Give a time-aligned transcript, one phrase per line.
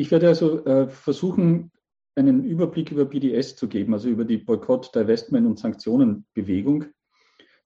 [0.00, 1.70] ich werde also äh, versuchen,
[2.16, 6.86] einen Überblick über BDS zu geben, also über die Boykott, Divestment und Sanktionenbewegung.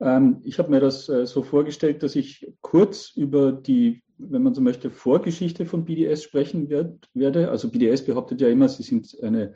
[0.00, 4.54] Ähm, ich habe mir das äh, so vorgestellt, dass ich kurz über die, wenn man
[4.54, 7.50] so möchte, Vorgeschichte von BDS sprechen werd, werde.
[7.50, 9.54] Also BDS behauptet ja immer, sie sind eine,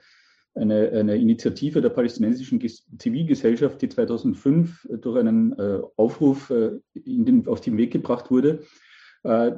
[0.54, 2.60] eine, eine Initiative der palästinensischen
[2.98, 8.60] Zivilgesellschaft, die 2005 durch einen äh, Aufruf äh, den, auf den Weg gebracht wurde.
[9.24, 9.52] Äh,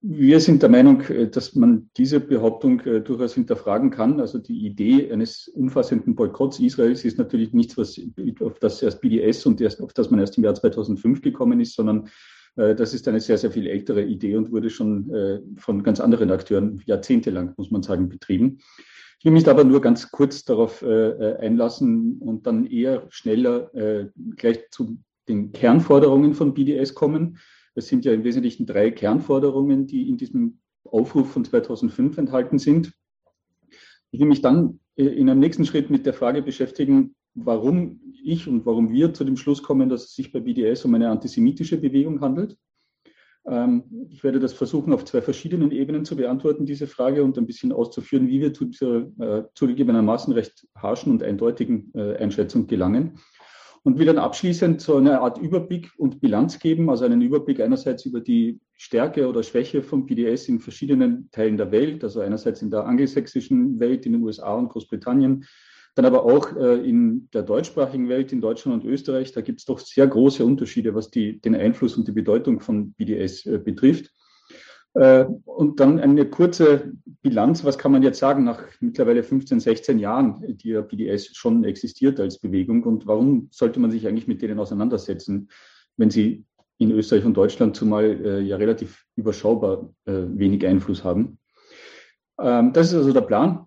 [0.00, 4.20] wir sind der Meinung, äh, dass man diese Behauptung äh, durchaus hinterfragen kann.
[4.20, 8.00] Also die Idee eines umfassenden Boykotts Israels ist natürlich nichts, was,
[8.40, 11.74] auf das erst BDS und erst, auf das man erst im Jahr 2005 gekommen ist,
[11.74, 12.08] sondern
[12.58, 16.80] das ist eine sehr, sehr viel ältere Idee und wurde schon von ganz anderen Akteuren
[16.86, 18.60] jahrzehntelang, muss man sagen, betrieben.
[19.18, 23.70] Ich will mich aber nur ganz kurz darauf einlassen und dann eher schneller
[24.36, 24.96] gleich zu
[25.28, 27.36] den Kernforderungen von BDS kommen.
[27.76, 32.92] Es sind ja im Wesentlichen drei Kernforderungen, die in diesem Aufruf von 2005 enthalten sind.
[34.10, 38.48] Ich will mich dann äh, in einem nächsten Schritt mit der Frage beschäftigen, warum ich
[38.48, 41.76] und warum wir zu dem Schluss kommen, dass es sich bei BDS um eine antisemitische
[41.76, 42.56] Bewegung handelt.
[43.46, 47.46] Ähm, ich werde das versuchen, auf zwei verschiedenen Ebenen zu beantworten, diese Frage, und ein
[47.46, 53.18] bisschen auszuführen, wie wir zu dieser äh, zugegebenermaßen recht harschen und eindeutigen äh, Einschätzung gelangen
[53.86, 58.04] und will dann abschließend so eine Art Überblick und Bilanz geben, also einen Überblick einerseits
[58.04, 62.70] über die Stärke oder Schwäche von PDS in verschiedenen Teilen der Welt, also einerseits in
[62.72, 65.44] der angelsächsischen Welt, in den USA und Großbritannien,
[65.94, 69.30] dann aber auch äh, in der deutschsprachigen Welt, in Deutschland und Österreich.
[69.30, 72.92] Da gibt es doch sehr große Unterschiede, was die, den Einfluss und die Bedeutung von
[72.94, 74.10] BDS äh, betrifft.
[74.96, 79.98] Äh, und dann eine kurze Bilanz, was kann man jetzt sagen nach mittlerweile 15, 16
[79.98, 84.40] Jahren, die ja BDS schon existiert als Bewegung und warum sollte man sich eigentlich mit
[84.40, 85.50] denen auseinandersetzen,
[85.98, 86.44] wenn sie
[86.78, 91.38] in Österreich und Deutschland zumal äh, ja relativ überschaubar äh, wenig Einfluss haben.
[92.38, 93.66] Ähm, das ist also der Plan.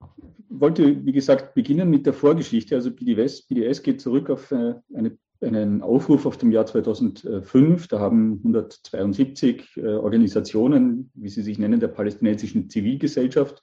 [0.00, 2.74] Ich wollte, wie gesagt, beginnen mit der Vorgeschichte.
[2.74, 7.88] Also BDS, BDS geht zurück auf eine einen Aufruf auf dem Jahr 2005.
[7.88, 13.62] Da haben 172 äh, Organisationen, wie sie sich nennen, der palästinensischen Zivilgesellschaft,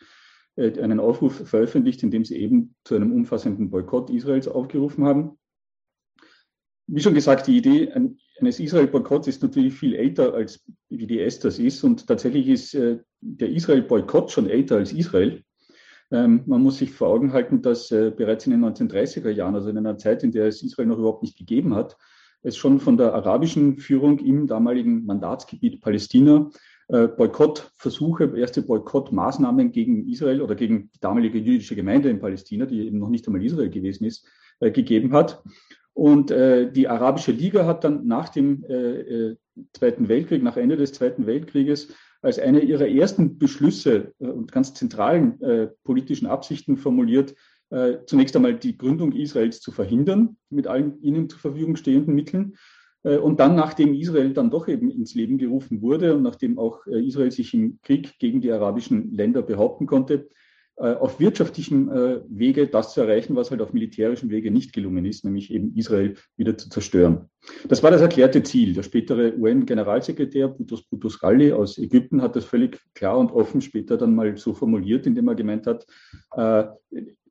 [0.56, 5.38] äh, einen Aufruf veröffentlicht, in dem sie eben zu einem umfassenden Boykott Israels aufgerufen haben.
[6.88, 11.40] Wie schon gesagt, die Idee eines Israel-Boykotts ist natürlich viel älter, als wie die S
[11.40, 11.84] das ist.
[11.84, 15.44] Und tatsächlich ist äh, der Israel-Boykott schon älter als Israel.
[16.14, 19.70] Ähm, man muss sich vor Augen halten, dass äh, bereits in den 1930er Jahren, also
[19.70, 21.98] in einer Zeit, in der es Israel noch überhaupt nicht gegeben hat,
[22.44, 26.52] es schon von der arabischen Führung im damaligen Mandatsgebiet Palästina
[26.90, 32.86] äh, Boykottversuche, erste Boykottmaßnahmen gegen Israel oder gegen die damalige jüdische Gemeinde in Palästina, die
[32.86, 34.28] eben noch nicht einmal Israel gewesen ist,
[34.60, 35.42] äh, gegeben hat.
[35.96, 38.66] Und die Arabische Liga hat dann nach dem
[39.74, 41.94] Zweiten Weltkrieg, nach Ende des Zweiten Weltkrieges,
[42.24, 47.36] als eine ihrer ersten Beschlüsse äh, und ganz zentralen äh, politischen Absichten formuliert,
[47.70, 52.56] äh, zunächst einmal die Gründung Israels zu verhindern mit allen ihnen zur Verfügung stehenden Mitteln.
[53.04, 56.86] Äh, und dann, nachdem Israel dann doch eben ins Leben gerufen wurde und nachdem auch
[56.88, 60.30] äh, Israel sich im Krieg gegen die arabischen Länder behaupten konnte,
[60.76, 65.24] auf wirtschaftlichem äh, Wege das zu erreichen, was halt auf militärischem Wege nicht gelungen ist,
[65.24, 67.30] nämlich eben Israel wieder zu zerstören.
[67.68, 68.74] Das war das erklärte Ziel.
[68.74, 73.98] Der spätere UN-Generalsekretär Boutros Boutros Ghali aus Ägypten hat das völlig klar und offen später
[73.98, 75.86] dann mal so formuliert, indem er gemeint hat,
[76.36, 76.66] äh,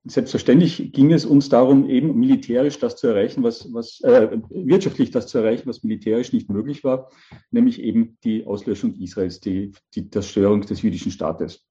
[0.04, 5.28] selbstverständlich ging es uns darum, eben militärisch das zu erreichen, was, was äh, wirtschaftlich das
[5.28, 7.10] zu erreichen, was militärisch nicht möglich war,
[7.50, 11.64] nämlich eben die Auslöschung Israels, die, die Zerstörung des jüdischen Staates.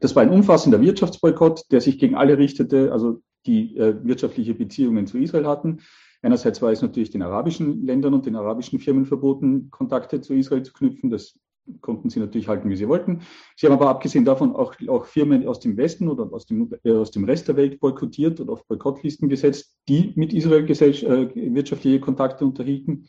[0.00, 5.06] Das war ein umfassender Wirtschaftsboykott, der sich gegen alle richtete, also die äh, wirtschaftliche Beziehungen
[5.06, 5.80] zu Israel hatten.
[6.22, 10.62] Einerseits war es natürlich den arabischen Ländern und den arabischen Firmen verboten, Kontakte zu Israel
[10.62, 11.10] zu knüpfen.
[11.10, 11.38] Das
[11.80, 13.22] konnten sie natürlich halten, wie sie wollten.
[13.56, 16.92] Sie haben aber abgesehen davon auch, auch Firmen aus dem Westen oder aus dem, äh,
[16.92, 22.00] aus dem Rest der Welt boykottiert und auf Boykottlisten gesetzt, die mit Israel äh, wirtschaftliche
[22.00, 23.08] Kontakte unterhielten.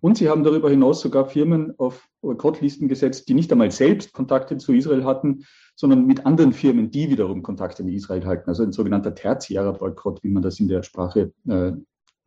[0.00, 4.56] Und sie haben darüber hinaus sogar Firmen auf Boykottlisten gesetzt, die nicht einmal selbst Kontakte
[4.56, 5.44] zu Israel hatten,
[5.78, 8.50] sondern mit anderen Firmen, die wiederum Kontakte mit Israel halten.
[8.50, 11.70] Also ein sogenannter tertiärer Boykott, wie man das in der Sprache äh,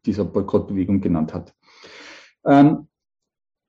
[0.06, 1.54] dieser Boykottbewegung genannt hat.
[2.46, 2.88] Ähm,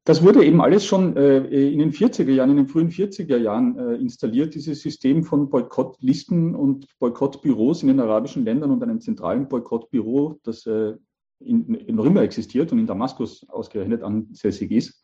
[0.04, 3.76] das wurde eben alles schon äh, in den 40er Jahren, in den frühen 40er Jahren
[3.76, 9.48] äh, installiert, dieses System von Boykottlisten und Boykottbüros in den arabischen Ländern und einem zentralen
[9.48, 10.94] Boykottbüro, das äh,
[11.40, 15.02] in, in immer existiert und in Damaskus ausgerechnet ansässig ist.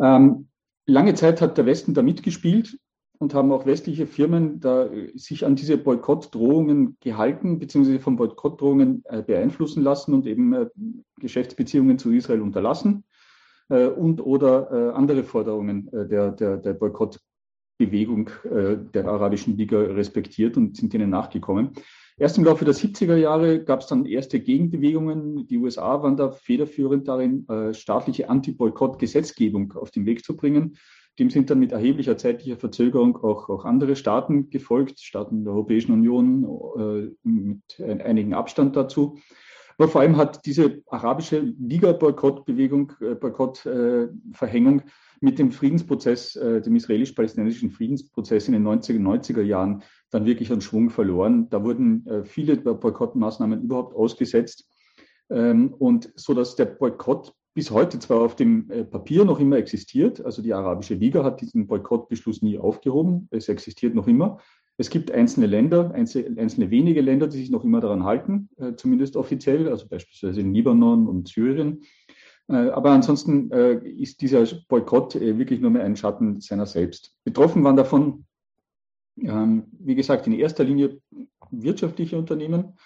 [0.00, 0.48] Ähm,
[0.84, 2.76] lange Zeit hat der Westen da mitgespielt
[3.18, 9.02] und haben auch westliche Firmen da äh, sich an diese Boykottdrohungen gehalten, beziehungsweise von Boykottdrohungen
[9.06, 10.66] äh, beeinflussen lassen und eben äh,
[11.20, 13.04] Geschäftsbeziehungen zu Israel unterlassen
[13.68, 17.20] äh, und oder äh, andere Forderungen äh, der, der, der Boykott
[17.76, 21.72] Bewegung äh, der arabischen Liga respektiert und sind ihnen nachgekommen.
[22.20, 25.46] Erst im Laufe der 70er Jahre gab es dann erste Gegenbewegungen.
[25.46, 30.76] Die USA waren da federführend darin, staatliche Anti-Boykott-Gesetzgebung auf den Weg zu bringen.
[31.18, 35.92] Dem sind dann mit erheblicher zeitlicher Verzögerung auch, auch andere Staaten gefolgt, Staaten der Europäischen
[35.92, 36.44] Union
[36.78, 39.18] äh, mit einigen Abstand dazu.
[39.78, 44.82] Aber vor allem hat diese arabische Liga-Boykott-Bewegung, äh, Boykott-Verhängung
[45.20, 50.60] mit dem Friedensprozess, äh, dem israelisch-palästinensischen Friedensprozess in den 90er, 90er Jahren dann wirklich an
[50.60, 51.48] Schwung verloren.
[51.50, 54.68] Da wurden äh, viele Boykottmaßnahmen überhaupt ausgesetzt.
[55.30, 59.56] Ähm, und so dass der Boykott bis heute zwar auf dem äh, Papier noch immer
[59.56, 64.38] existiert, also die Arabische Liga hat diesen Boykottbeschluss nie aufgehoben, es existiert noch immer.
[64.76, 69.16] Es gibt einzelne Länder, einzelne wenige Länder, die sich noch immer daran halten, äh, zumindest
[69.16, 71.82] offiziell, also beispielsweise in Libanon und Syrien.
[72.46, 77.14] Aber ansonsten ist dieser Boykott wirklich nur mehr ein Schatten seiner selbst.
[77.22, 78.24] Betroffen waren davon
[79.20, 81.00] ähm, wie gesagt, in erster Linie
[81.50, 82.78] wirtschaftliche Unternehmen,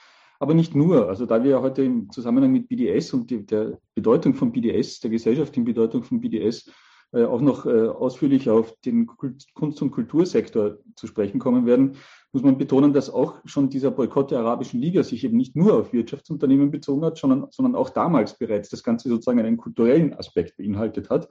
[0.43, 1.09] aber nicht nur.
[1.09, 5.11] Also da wir heute im Zusammenhang mit BDS und die, der Bedeutung von BDS, der
[5.11, 6.69] gesellschaftlichen Bedeutung von BDS,
[7.13, 11.97] äh, auch noch äh, ausführlich auf den Kunst- und Kultursektor zu sprechen kommen werden,
[12.33, 15.75] muss man betonen, dass auch schon dieser Boykott der Arabischen Liga sich eben nicht nur
[15.75, 20.57] auf Wirtschaftsunternehmen bezogen hat, sondern, sondern auch damals bereits das Ganze sozusagen einen kulturellen Aspekt
[20.57, 21.29] beinhaltet hat.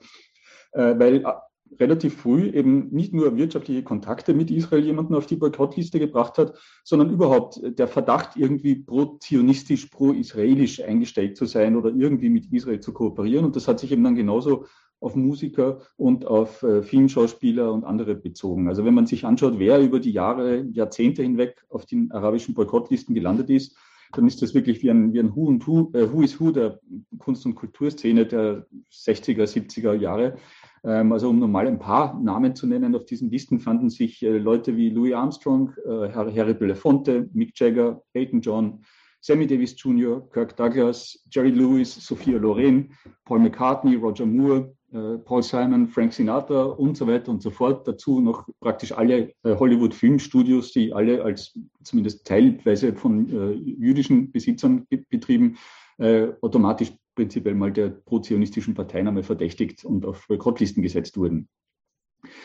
[0.72, 1.26] Äh, weil
[1.80, 6.58] relativ früh eben nicht nur wirtschaftliche Kontakte mit Israel jemanden auf die Boykottliste gebracht hat,
[6.84, 12.94] sondern überhaupt der Verdacht, irgendwie pro-zionistisch, pro-israelisch eingestellt zu sein oder irgendwie mit Israel zu
[12.94, 13.46] kooperieren.
[13.46, 14.66] Und das hat sich eben dann genauso
[15.00, 18.68] auf Musiker und auf äh, Filmschauspieler und andere bezogen.
[18.68, 23.16] Also wenn man sich anschaut, wer über die Jahre, Jahrzehnte hinweg auf den arabischen Boykottlisten
[23.16, 23.76] gelandet ist,
[24.14, 26.52] dann ist das wirklich wie ein, wie ein Who, und Who, äh, Who is Who
[26.52, 26.80] der
[27.18, 30.38] Kunst- und Kulturszene der 60er, 70er Jahre.
[30.84, 34.24] Ähm, also um nur mal ein paar Namen zu nennen, auf diesen Listen fanden sich
[34.24, 38.84] äh, Leute wie Louis Armstrong, äh, Harry Belafonte, Mick Jagger, Elton John,
[39.20, 42.92] Sammy Davis Jr., Kirk Douglas, Jerry Lewis, Sophia Loren,
[43.26, 47.88] Paul McCartney, Roger Moore, äh, Paul Simon, Frank Sinatra und so weiter und so fort.
[47.88, 53.28] Dazu noch praktisch alle Hollywood-Filmstudios, die alle als zumindest teilweise von
[53.64, 55.58] jüdischen Besitzern betrieben,
[56.42, 61.50] automatisch prinzipiell mal der pro-zionistischen Parteinahme verdächtigt und auf Boykottlisten gesetzt wurden.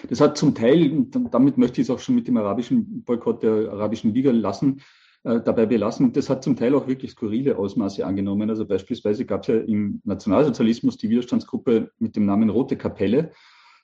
[0.09, 3.43] Das hat zum Teil, und damit möchte ich es auch schon mit dem arabischen Boykott
[3.43, 4.81] der arabischen Liga lassen,
[5.25, 8.49] äh, dabei belassen, das hat zum Teil auch wirklich skurrile Ausmaße angenommen.
[8.49, 13.33] Also beispielsweise gab es ja im Nationalsozialismus die Widerstandsgruppe mit dem Namen Rote Kapelle.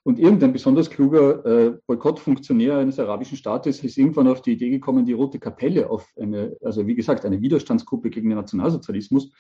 [0.05, 5.05] Und irgendein besonders kluger äh, Boykottfunktionär eines arabischen Staates ist irgendwann auf die Idee gekommen,
[5.05, 9.31] die Rote Kapelle auf eine, also wie gesagt, eine Widerstandsgruppe gegen den Nationalsozialismus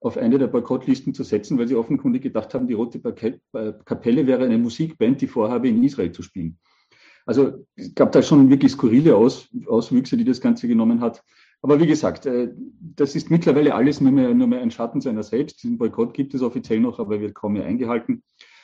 [0.00, 3.00] auf eine der Boykottlisten zu setzen, weil sie offenkundig gedacht haben, die Rote
[3.84, 6.58] Kapelle wäre eine Musikband, die vorhabe, in Israel zu spielen.
[7.26, 11.22] Also es gab da schon wirklich skurrile Aus, Auswüchse, die das Ganze genommen hat.
[11.60, 15.22] Aber wie gesagt, äh, das ist mittlerweile alles nur mehr, nur mehr ein Schatten seiner
[15.22, 15.62] selbst.
[15.62, 18.22] Diesen Boykott gibt es offiziell noch, aber wird kaum mehr eingehalten.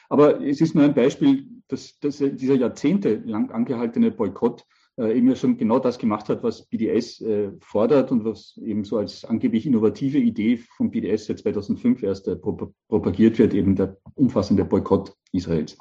[0.08, 4.64] Aber es ist nur ein Beispiel, dass, dass dieser jahrzehntelang angehaltene Boykott
[4.96, 8.84] äh, eben ja schon genau das gemacht hat, was BDS äh, fordert und was eben
[8.84, 13.96] so als angeblich innovative Idee von BDS seit 2005 erst äh, propagiert wird, eben der
[14.14, 15.76] umfassende Boykott Israels.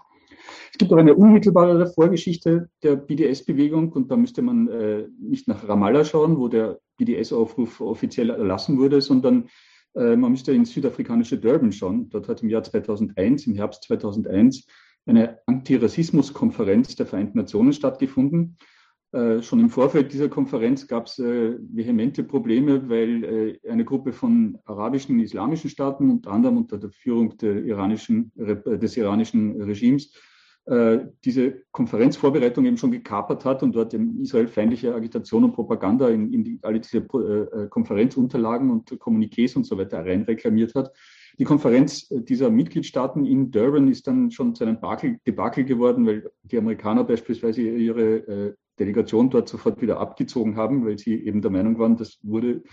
[0.72, 5.68] Es gibt auch eine unmittelbare Vorgeschichte der BDS-Bewegung und da müsste man äh, nicht nach
[5.68, 9.50] Ramallah schauen, wo der BDS-Aufruf offiziell erlassen wurde, sondern
[9.96, 12.10] äh, man müsste ins südafrikanische Durban schauen.
[12.10, 14.66] Dort hat im Jahr 2001, im Herbst 2001,
[15.06, 18.58] eine Antirassismus-Konferenz der Vereinten Nationen stattgefunden.
[19.14, 24.12] Äh, schon im Vorfeld dieser Konferenz gab es äh, vehemente Probleme, weil äh, eine Gruppe
[24.12, 30.12] von arabischen islamischen Staaten, unter anderem unter der Führung der iranischen, des iranischen Regimes,
[31.26, 36.46] diese Konferenzvorbereitung eben schon gekapert hat und dort eben israelfeindliche Agitation und Propaganda in, in
[36.46, 40.94] die, alle diese Konferenzunterlagen und Kommuniqués und so weiter reinreklamiert hat.
[41.38, 44.78] Die Konferenz dieser Mitgliedstaaten in Durban ist dann schon zu einem
[45.28, 51.16] Debakel geworden, weil die Amerikaner beispielsweise ihre Delegation dort sofort wieder abgezogen haben, weil sie
[51.16, 52.64] eben der Meinung waren, das wurde,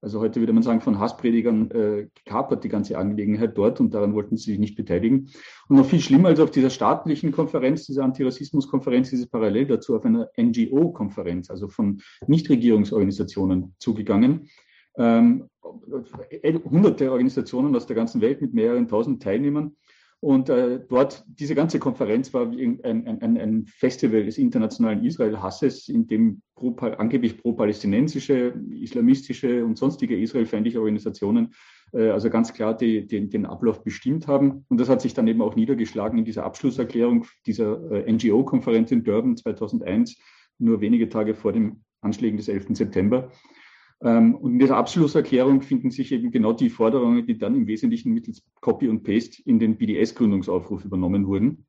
[0.00, 4.14] also heute würde man sagen, von Hasspredigern äh, gekapert, die ganze Angelegenheit dort und daran
[4.14, 5.30] wollten sie sich nicht beteiligen.
[5.68, 9.96] Und noch viel schlimmer als auf dieser staatlichen Konferenz, dieser Antirassismus-Konferenz, ist es parallel dazu
[9.96, 14.48] auf einer NGO-Konferenz, also von Nichtregierungsorganisationen zugegangen.
[14.96, 19.76] Ähm, hunderte Organisationen aus der ganzen Welt mit mehreren tausend Teilnehmern
[20.20, 26.06] und äh, dort, diese ganze Konferenz war ein, ein, ein Festival des internationalen Israel-Hasses, in
[26.06, 31.54] dem pro, angeblich pro-palästinensische, islamistische und sonstige israelfeindliche Organisationen
[31.92, 34.64] äh, also ganz klar die, die, den Ablauf bestimmt haben.
[34.68, 39.04] Und das hat sich dann eben auch niedergeschlagen in dieser Abschlusserklärung dieser äh, NGO-Konferenz in
[39.04, 40.18] Durban 2001,
[40.58, 42.68] nur wenige Tage vor dem Anschlägen des 11.
[42.72, 43.30] September.
[44.02, 48.12] Ähm, und in dieser Abschlusserklärung finden sich eben genau die Forderungen, die dann im Wesentlichen
[48.12, 51.66] mittels Copy und Paste in den BDS-Gründungsaufruf übernommen wurden,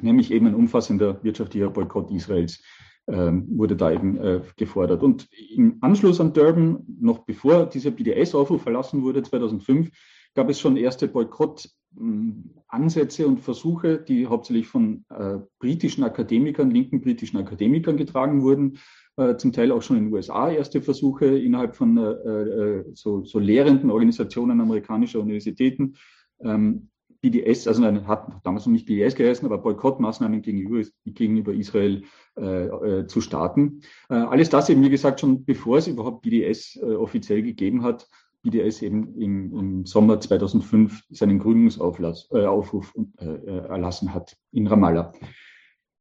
[0.00, 2.62] nämlich eben ein umfassender wirtschaftlicher Boykott Israels
[3.08, 5.02] ähm, wurde da eben äh, gefordert.
[5.02, 9.90] Und im Anschluss an Durban, noch bevor dieser BDS-Aufruf verlassen wurde, 2005,
[10.34, 17.38] gab es schon erste Boykott-Ansätze und Versuche, die hauptsächlich von äh, britischen Akademikern, linken britischen
[17.38, 18.78] Akademikern getragen wurden,
[19.18, 23.24] äh, zum Teil auch schon in den USA erste Versuche innerhalb von äh, äh, so,
[23.24, 25.94] so lehrenden Organisationen amerikanischer Universitäten.
[26.40, 26.88] Ähm,
[27.20, 32.04] BDS, also nein, hat damals noch nicht BDS geheißen, aber Boykottmaßnahmen gegenüber, gegenüber Israel
[32.36, 33.80] äh, äh, zu starten.
[34.08, 38.06] Alles das eben, wie gesagt, schon bevor es überhaupt BDS offiziell gegeben hat,
[38.42, 45.12] BDS eben im, im Sommer 2005 seinen Gründungsaufruf äh, äh, erlassen hat in Ramallah.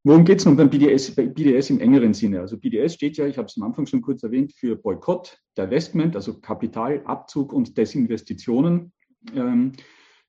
[0.08, 2.40] Worum geht es nun beim BDS, bei BDS im engeren Sinne?
[2.40, 6.16] Also BDS steht ja, ich habe es am Anfang schon kurz erwähnt, für Boykott, Divestment,
[6.16, 8.94] also Kapitalabzug und Desinvestitionen.
[9.36, 9.74] Ähm,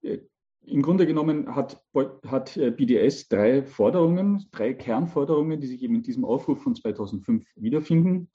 [0.02, 1.80] im Grunde genommen hat,
[2.26, 7.46] hat äh, BDS drei Forderungen, drei Kernforderungen, die sich eben in diesem Aufruf von 2005
[7.54, 8.30] wiederfinden.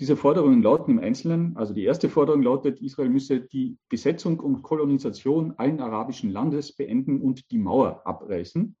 [0.00, 4.62] Diese Forderungen lauten im Einzelnen, also die erste Forderung lautet, Israel müsse die Besetzung und
[4.62, 8.74] Kolonisation allen arabischen Landes beenden und die Mauer abreißen.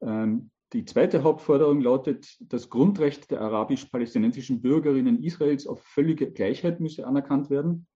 [0.00, 7.06] Ähm, die zweite Hauptforderung lautet, das Grundrecht der arabisch-palästinensischen Bürgerinnen Israels auf völlige Gleichheit müsse
[7.06, 7.86] anerkannt werden.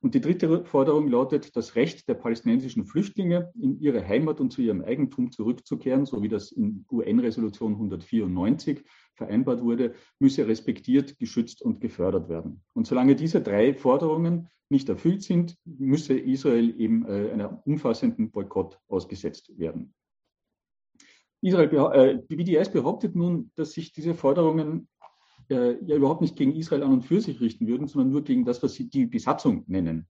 [0.00, 4.62] Und die dritte Forderung lautet, das Recht der palästinensischen Flüchtlinge in ihre Heimat und zu
[4.62, 11.80] ihrem Eigentum zurückzukehren, so wie das in UN-Resolution 194 vereinbart wurde, müsse respektiert, geschützt und
[11.80, 12.62] gefördert werden.
[12.74, 18.78] Und solange diese drei Forderungen nicht erfüllt sind, müsse Israel eben äh, einer umfassenden Boykott
[18.88, 19.94] ausgesetzt werden.
[21.46, 24.88] Israel, äh, die BDS behauptet nun, dass sich diese Forderungen
[25.48, 28.44] äh, ja überhaupt nicht gegen Israel an und für sich richten würden, sondern nur gegen
[28.44, 30.08] das, was sie die Besatzung nennen.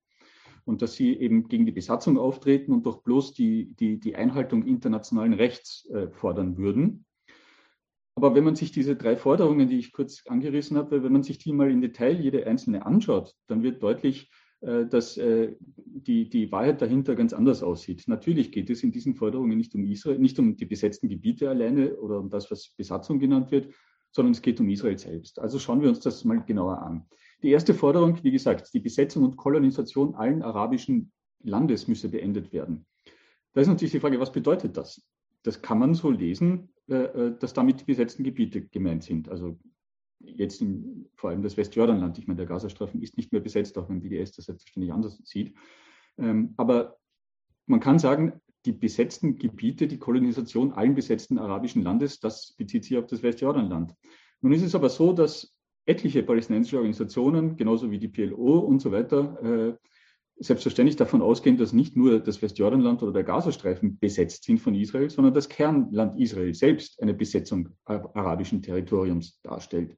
[0.64, 4.64] Und dass sie eben gegen die Besatzung auftreten und doch bloß die, die, die Einhaltung
[4.64, 7.05] internationalen Rechts äh, fordern würden.
[8.16, 11.38] Aber wenn man sich diese drei Forderungen, die ich kurz angerissen habe, wenn man sich
[11.38, 16.81] die mal in Detail jede einzelne anschaut, dann wird deutlich, dass äh, die, die Wahrheit
[16.81, 18.05] dahinter ganz anders aussieht.
[18.07, 21.97] Natürlich geht es in diesen Forderungen nicht um Israel, nicht um die besetzten Gebiete alleine
[21.97, 23.69] oder um das, was Besatzung genannt wird,
[24.13, 25.39] sondern es geht um Israel selbst.
[25.39, 27.07] Also schauen wir uns das mal genauer an.
[27.43, 32.87] Die erste Forderung, wie gesagt, die Besetzung und Kolonisation allen arabischen Landes müsse beendet werden.
[33.53, 35.03] Da ist natürlich die Frage, was bedeutet das?
[35.43, 39.29] Das kann man so lesen, äh, äh, dass damit die besetzten Gebiete gemeint sind.
[39.29, 39.59] Also
[40.21, 42.19] jetzt in, vor allem das Westjordanland.
[42.19, 45.55] Ich meine, der Gazastreifen ist nicht mehr besetzt, auch wenn BDS das selbstverständlich anders sieht.
[46.19, 46.97] Ähm, aber
[47.67, 52.97] man kann sagen, die besetzten Gebiete, die Kolonisation allen besetzten arabischen Landes, das bezieht sich
[52.99, 53.95] auf das Westjordanland.
[54.41, 55.55] Nun ist es aber so, dass
[55.87, 59.75] etliche palästinensische Organisationen, genauso wie die PLO und so weiter, äh,
[60.38, 65.09] selbstverständlich davon ausgehen, dass nicht nur das Westjordanland oder der Gazastreifen besetzt sind von Israel,
[65.09, 69.97] sondern das Kernland Israel selbst eine Besetzung arabischen Territoriums darstellt.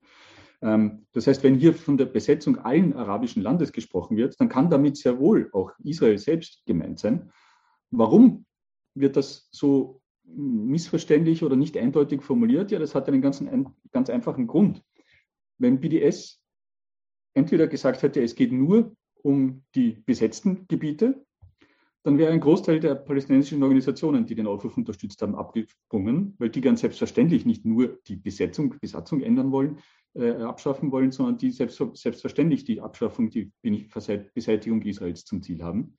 [0.63, 4.71] Ähm, das heißt, wenn hier von der Besetzung allen arabischen Landes gesprochen wird, dann kann
[4.71, 7.33] damit sehr wohl auch Israel selbst gemeint sein.
[7.91, 8.45] Warum
[8.95, 12.71] wird das so missverständlich oder nicht eindeutig formuliert?
[12.71, 13.43] Ja, das hat einen ganz,
[13.93, 14.83] ganz einfachen Grund.
[15.59, 16.41] Wenn BDS
[17.35, 21.25] entweder gesagt hätte, es geht nur um die besetzten Gebiete,
[22.05, 26.61] dann wäre ein Großteil der palästinensischen Organisationen, die den Aufruf unterstützt haben, abgesprungen, weil die
[26.61, 29.79] ganz selbstverständlich nicht nur die Besetzung, Besatzung ändern wollen,
[30.15, 33.53] äh, abschaffen wollen, sondern die selbst, selbstverständlich die Abschaffung, die
[34.35, 35.99] Beseitigung Israels zum Ziel haben.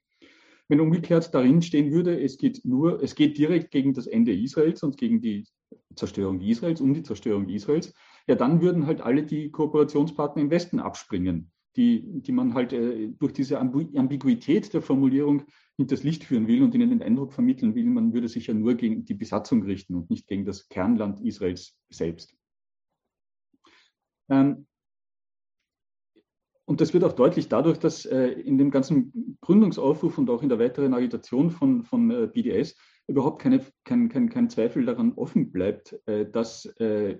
[0.68, 4.84] Wenn umgekehrt darin stehen würde, es geht nur, es geht direkt gegen das Ende Israels
[4.84, 5.48] und gegen die
[5.96, 7.94] Zerstörung Israels, um die Zerstörung Israels,
[8.28, 13.07] ja, dann würden halt alle die Kooperationspartner im Westen abspringen, die, die man halt äh,
[13.07, 15.43] durch diese Ambiguität der Formulierung
[15.77, 18.75] hinters Licht führen will und ihnen den Eindruck vermitteln will, man würde sich ja nur
[18.75, 22.36] gegen die Besatzung richten und nicht gegen das Kernland Israels selbst.
[24.29, 24.67] Ähm,
[26.65, 30.50] und das wird auch deutlich dadurch, dass äh, in dem ganzen Gründungsaufruf und auch in
[30.50, 32.75] der weiteren Agitation von, von äh, BDS
[33.07, 37.19] überhaupt keine, kein, kein, kein Zweifel daran offen bleibt, äh, dass äh,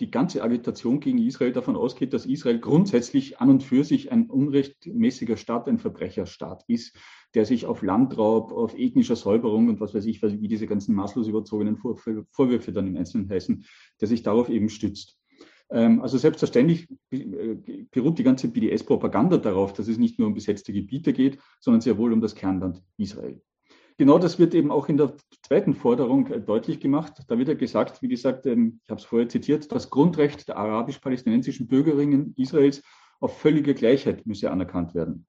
[0.00, 4.30] die ganze Agitation gegen Israel davon ausgeht, dass Israel grundsätzlich an und für sich ein
[4.30, 6.96] unrechtmäßiger Staat, ein Verbrecherstaat ist,
[7.34, 11.28] der sich auf Landraub, auf ethnischer Säuberung und was weiß ich, wie diese ganzen maßlos
[11.28, 13.64] überzogenen Vorwürfe dann im Einzelnen heißen,
[14.00, 15.20] der sich darauf eben stützt.
[15.70, 17.56] Ähm, also selbstverständlich äh,
[17.90, 21.98] beruht die ganze BDS-Propaganda darauf, dass es nicht nur um besetzte Gebiete geht, sondern sehr
[21.98, 23.40] wohl um das Kernland Israel.
[24.00, 27.22] Genau das wird eben auch in der zweiten Forderung äh, deutlich gemacht.
[27.28, 30.56] Da wird ja gesagt, wie gesagt, ähm, ich habe es vorher zitiert, das Grundrecht der
[30.56, 32.82] arabisch-palästinensischen Bürgerinnen Israels
[33.20, 35.26] auf völlige Gleichheit müsse anerkannt werden.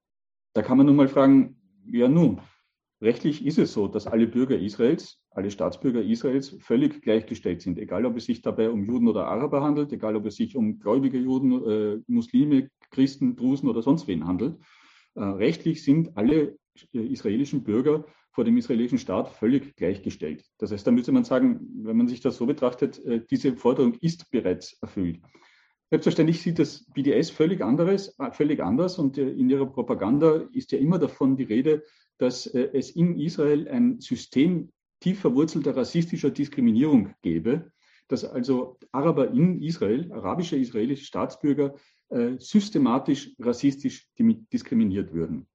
[0.53, 1.59] Da kann man nun mal fragen,
[1.91, 2.39] ja nun,
[3.01, 8.05] rechtlich ist es so, dass alle Bürger Israels, alle Staatsbürger Israels völlig gleichgestellt sind, egal
[8.05, 11.17] ob es sich dabei um Juden oder Araber handelt, egal ob es sich um gläubige
[11.17, 14.55] Juden, äh, Muslime, Christen, Drusen oder sonst wen handelt.
[15.15, 16.57] Äh, rechtlich sind alle
[16.93, 20.45] äh, israelischen Bürger vor dem israelischen Staat völlig gleichgestellt.
[20.57, 23.95] Das heißt, da müsste man sagen, wenn man sich das so betrachtet, äh, diese Forderung
[23.95, 25.19] ist bereits erfüllt.
[25.89, 30.71] Selbstverständlich sieht das BDS völlig anderes, äh, völlig anders und äh, in ihrer Propaganda ist
[30.71, 31.83] ja immer davon die Rede,
[32.17, 37.71] dass es in Israel ein System tief verwurzelter rassistischer Diskriminierung gäbe,
[38.07, 41.73] dass also Araber in Israel, arabische israelische Staatsbürger,
[42.38, 44.07] systematisch rassistisch
[44.53, 45.47] diskriminiert würden.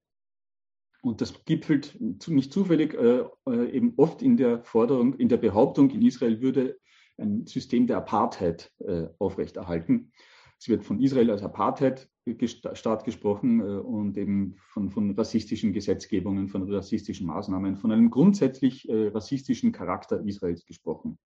[1.07, 5.91] Und das gipfelt nicht zufällig äh, äh, eben oft in der Forderung, in der Behauptung,
[5.91, 6.81] in Israel würde
[7.17, 10.11] ein System der Apartheid äh, aufrechterhalten.
[10.59, 16.69] Es wird von Israel als Apartheid-Staat gesprochen äh, und eben von, von, rassistischen Gesetzgebungen, von
[16.69, 21.19] rassistischen Maßnahmen, von einem grundsätzlich äh, rassistischen Charakter Israels gesprochen.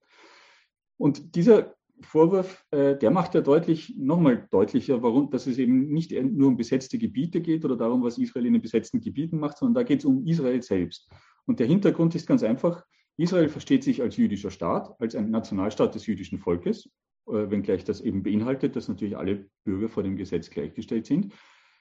[0.98, 6.12] Und dieser Vorwurf, äh, der macht ja deutlich, nochmal deutlicher, warum, dass es eben nicht
[6.12, 9.74] nur um besetzte Gebiete geht oder darum, was Israel in den besetzten Gebieten macht, sondern
[9.74, 11.10] da geht es um Israel selbst.
[11.46, 12.84] Und der Hintergrund ist ganz einfach,
[13.16, 16.90] Israel versteht sich als jüdischer Staat, als ein Nationalstaat des jüdischen Volkes,
[17.26, 21.32] äh, wenngleich das eben beinhaltet, dass natürlich alle Bürger vor dem Gesetz gleichgestellt sind.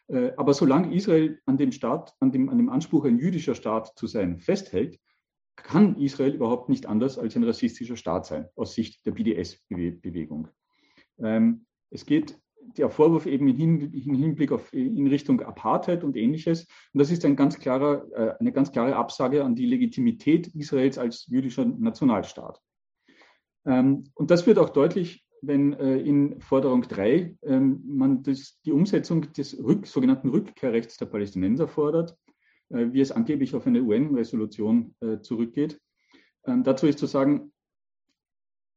[0.07, 3.93] Äh, aber solange Israel an dem Staat, an dem, an dem Anspruch, ein jüdischer Staat
[3.95, 4.99] zu sein, festhält,
[5.63, 10.47] kann Israel überhaupt nicht anders als ein rassistischer Staat sein, aus Sicht der BDS-Bewegung.
[11.19, 12.37] Ähm, es geht
[12.77, 16.67] der Vorwurf eben in, Hinblick auf in Richtung Apartheid und ähnliches.
[16.93, 20.97] Und das ist ein ganz klarer, äh, eine ganz klare Absage an die Legitimität Israels
[20.97, 22.61] als jüdischer Nationalstaat.
[23.65, 28.71] Ähm, und das wird auch deutlich, wenn äh, in Forderung 3 ähm, man das, die
[28.71, 32.15] Umsetzung des Rück, sogenannten Rückkehrrechts der Palästinenser fordert.
[32.69, 35.79] Äh, wie es angeblich auf eine UN-Resolution äh, zurückgeht.
[36.45, 37.51] Ähm, dazu ist zu sagen,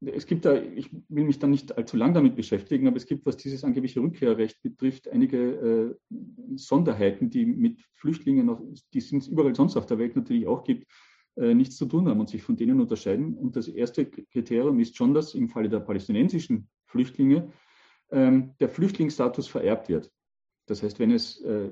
[0.04, 3.24] es gibt da, ich will mich da nicht allzu lang damit beschäftigen, aber es gibt,
[3.24, 6.16] was dieses angebliche Rückkehrrecht betrifft, einige äh,
[6.56, 8.60] Sonderheiten, die mit Flüchtlingen, noch,
[8.92, 10.90] die es überall sonst auf der Welt natürlich auch gibt,
[11.36, 13.34] äh, nichts zu tun haben und sich von denen unterscheiden.
[13.34, 17.52] Und das erste Kriterium ist schon, dass im Falle der palästinensischen Flüchtlinge
[18.10, 20.10] ähm, der Flüchtlingsstatus vererbt wird.
[20.66, 21.70] Das heißt, wenn es äh,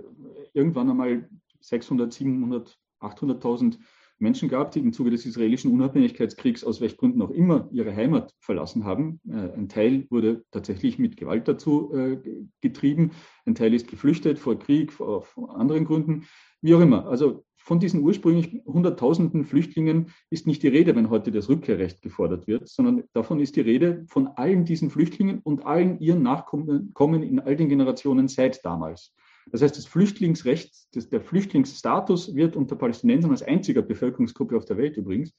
[0.52, 1.28] irgendwann einmal
[1.60, 3.78] 600, 700, 800.000
[4.20, 8.34] Menschen gab, die im Zuge des israelischen Unabhängigkeitskriegs aus welchen Gründen auch immer ihre Heimat
[8.38, 9.20] verlassen haben.
[9.28, 12.18] Äh, ein Teil wurde tatsächlich mit Gewalt dazu äh,
[12.60, 13.12] getrieben,
[13.46, 15.24] ein Teil ist geflüchtet vor Krieg, vor,
[15.56, 16.26] anderen Gründen,
[16.60, 17.06] wie auch immer.
[17.06, 22.46] Also von diesen ursprünglich Hunderttausenden Flüchtlingen ist nicht die Rede, wenn heute das Rückkehrrecht gefordert
[22.46, 27.38] wird, sondern davon ist die Rede von allen diesen Flüchtlingen und allen ihren Nachkommen in
[27.40, 29.14] all den Generationen seit damals.
[29.52, 34.76] Das heißt, das Flüchtlingsrecht, das, der Flüchtlingsstatus wird unter Palästinensern als einziger Bevölkerungsgruppe auf der
[34.76, 35.32] Welt übrigens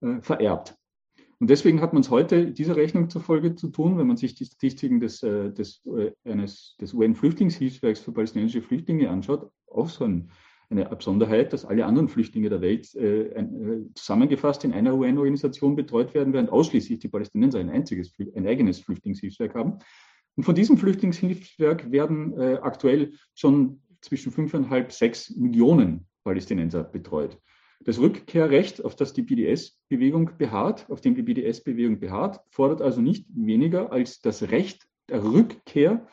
[0.00, 0.76] äh, vererbt.
[1.42, 4.44] Und deswegen hat man es heute dieser Rechnung zufolge zu tun, wenn man sich die
[4.44, 10.30] Statistiken des, äh, des, äh, eines, des UN-Flüchtlingshilfswerks für palästinensische Flüchtlinge anschaut, auch so ein,
[10.70, 15.74] eine Besonderheit, dass alle anderen Flüchtlinge der Welt äh, ein, äh, zusammengefasst in einer UN-Organisation
[15.74, 19.80] betreut werden, während ausschließlich die Palästinenser ein einziges, ein eigenes Flüchtlingshilfswerk haben.
[20.36, 27.38] Und von diesem Flüchtlingshilfswerk werden äh, aktuell schon zwischen 5,5, 6 Millionen Palästinenser betreut.
[27.84, 33.26] Das Rückkehrrecht, auf das die BDS-Bewegung beharrt, auf dem die BDS-Bewegung beharrt, fordert also nicht
[33.34, 36.06] weniger als das Recht der Rückkehr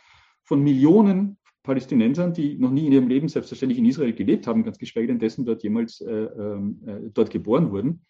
[0.44, 4.80] von Millionen Palästinensern, die noch nie in ihrem Leben selbstverständlich in Israel gelebt haben, ganz
[4.80, 8.02] geschweige denn dessen dort jemals äh, ähm, äh, dort geboren wurden,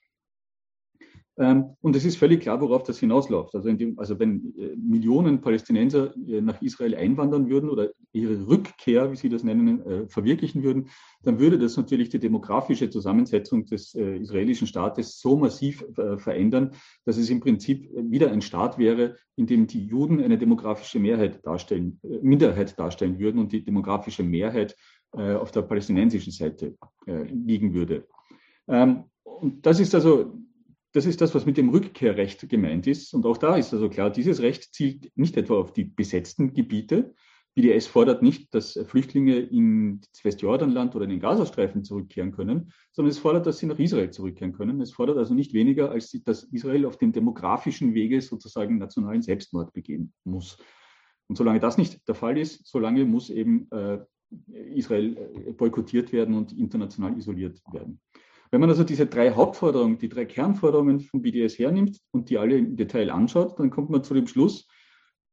[1.40, 3.56] und es ist völlig klar, worauf das hinausläuft.
[3.56, 9.10] Also, dem, also wenn äh, Millionen Palästinenser äh, nach Israel einwandern würden oder ihre Rückkehr,
[9.10, 10.90] wie Sie das nennen, äh, verwirklichen würden,
[11.24, 15.86] dann würde das natürlich die demografische Zusammensetzung des israelischen Staates so massiv
[16.18, 16.72] verändern,
[17.04, 21.46] dass es im Prinzip wieder ein Staat wäre, in dem die Juden eine demografische Mehrheit
[21.46, 24.78] darstellen, Minderheit darstellen würden und die demografische Mehrheit
[25.12, 28.08] auf der palästinensischen Seite liegen würde.
[28.70, 30.34] Ähm, und das ist also
[30.94, 33.14] das ist das, was mit dem Rückkehrrecht gemeint ist.
[33.14, 37.14] Und auch da ist also klar, dieses Recht zielt nicht etwa auf die besetzten Gebiete.
[37.56, 43.10] BDS fordert nicht, dass Flüchtlinge in das Westjordanland oder in den Gazastreifen zurückkehren können, sondern
[43.10, 44.82] es fordert, dass sie nach Israel zurückkehren können.
[44.82, 49.74] Es fordert also nicht weniger, als dass Israel auf dem demografischen Wege sozusagen nationalen Selbstmord
[49.74, 50.58] begehen muss.
[51.28, 54.00] Und solange das nicht der Fall ist, solange muss eben äh,
[54.74, 58.00] Israel äh, boykottiert werden und international isoliert werden.
[58.52, 62.58] Wenn man also diese drei Hauptforderungen, die drei Kernforderungen von BDS hernimmt und die alle
[62.58, 64.68] im Detail anschaut, dann kommt man zu dem Schluss,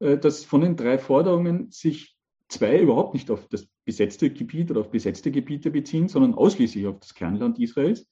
[0.01, 2.17] äh, dass von den drei Forderungen sich
[2.49, 7.01] zwei überhaupt nicht auf das besetzte Gebiet oder auf besetzte Gebiete beziehen, sondern ausschließlich auf
[7.01, 8.07] das Kernland Israels.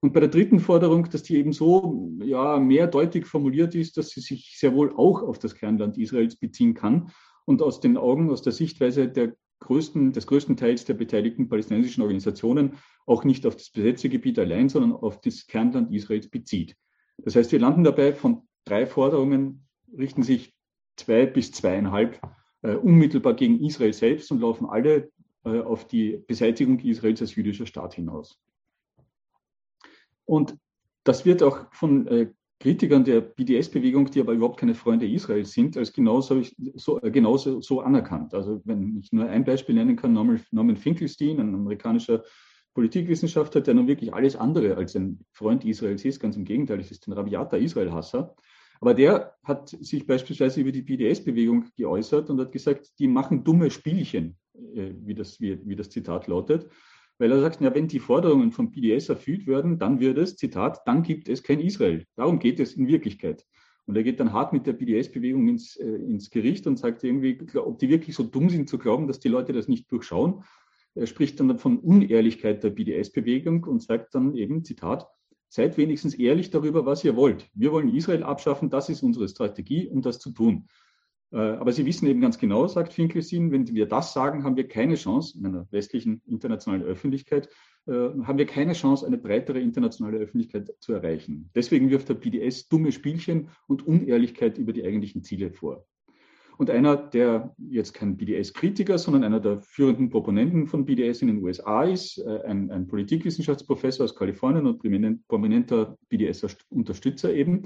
[0.00, 4.20] Und bei der dritten Forderung, dass die eben so ja, mehrdeutig formuliert ist, dass sie
[4.20, 7.10] sich sehr wohl auch auf das Kernland Israels beziehen kann
[7.44, 12.02] und aus den Augen, aus der Sichtweise der größten, des größten Teils der beteiligten palästinensischen
[12.02, 16.76] Organisationen auch nicht auf das besetzte Gebiet allein, sondern auf das Kernland Israels bezieht.
[17.18, 20.54] Das heißt, wir landen dabei von drei Forderungen, richten sich
[20.96, 22.20] zwei bis zweieinhalb
[22.62, 25.10] äh, unmittelbar gegen Israel selbst und laufen alle
[25.44, 28.40] äh, auf die Beseitigung Israels als jüdischer Staat hinaus.
[30.24, 30.56] Und
[31.04, 35.78] das wird auch von äh, Kritikern der BDS-Bewegung, die aber überhaupt keine Freunde Israels sind,
[35.78, 36.42] als genauso,
[36.74, 38.34] so, äh, genauso so anerkannt.
[38.34, 42.22] Also wenn ich nur ein Beispiel nennen kann, Norman Finkelstein, ein amerikanischer
[42.74, 46.90] Politikwissenschaftler, der nun wirklich alles andere als ein Freund Israels ist, ganz im Gegenteil, es
[46.90, 48.36] ist ein rabiater Israel-Hasser.
[48.82, 53.70] Aber der hat sich beispielsweise über die BDS-Bewegung geäußert und hat gesagt, die machen dumme
[53.70, 54.36] Spielchen,
[54.74, 56.68] äh, wie das, wie, wie das Zitat lautet
[57.20, 60.80] weil er sagt, ja, wenn die Forderungen vom BDS erfüllt werden, dann wird es, Zitat,
[60.86, 62.06] dann gibt es kein Israel.
[62.16, 63.44] Darum geht es in Wirklichkeit.
[63.84, 67.38] Und er geht dann hart mit der BDS-Bewegung ins, äh, ins Gericht und sagt irgendwie,
[67.56, 70.44] ob die wirklich so dumm sind zu glauben, dass die Leute das nicht durchschauen.
[70.94, 75.06] Er spricht dann von Unehrlichkeit der BDS-Bewegung und sagt dann eben, Zitat,
[75.50, 77.50] seid wenigstens ehrlich darüber, was ihr wollt.
[77.52, 80.68] Wir wollen Israel abschaffen, das ist unsere Strategie, um das zu tun.
[81.32, 84.68] Äh, aber Sie wissen eben ganz genau, sagt Finkelstein, wenn wir das sagen, haben wir
[84.68, 87.48] keine Chance in einer westlichen internationalen Öffentlichkeit,
[87.86, 91.50] äh, haben wir keine Chance, eine breitere internationale Öffentlichkeit zu erreichen.
[91.54, 95.86] Deswegen wirft der BDS dumme Spielchen und Unehrlichkeit über die eigentlichen Ziele vor.
[96.58, 101.42] Und einer, der jetzt kein BDS-Kritiker, sondern einer der führenden Proponenten von BDS in den
[101.42, 104.82] USA ist, äh, ein, ein Politikwissenschaftsprofessor aus Kalifornien und
[105.26, 107.62] prominenter BDS-Unterstützer eben,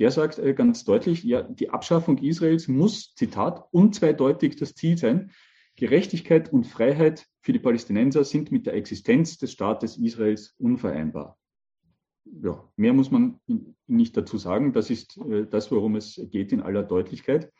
[0.00, 5.30] der sagt äh, ganz deutlich, ja, die Abschaffung Israels muss, Zitat, unzweideutig das Ziel sein.
[5.76, 11.38] Gerechtigkeit und Freiheit für die Palästinenser sind mit der Existenz des Staates Israels unvereinbar.
[12.42, 13.40] Ja, mehr muss man
[13.86, 14.72] nicht dazu sagen.
[14.72, 17.52] Das ist äh, das, worum es geht in aller Deutlichkeit.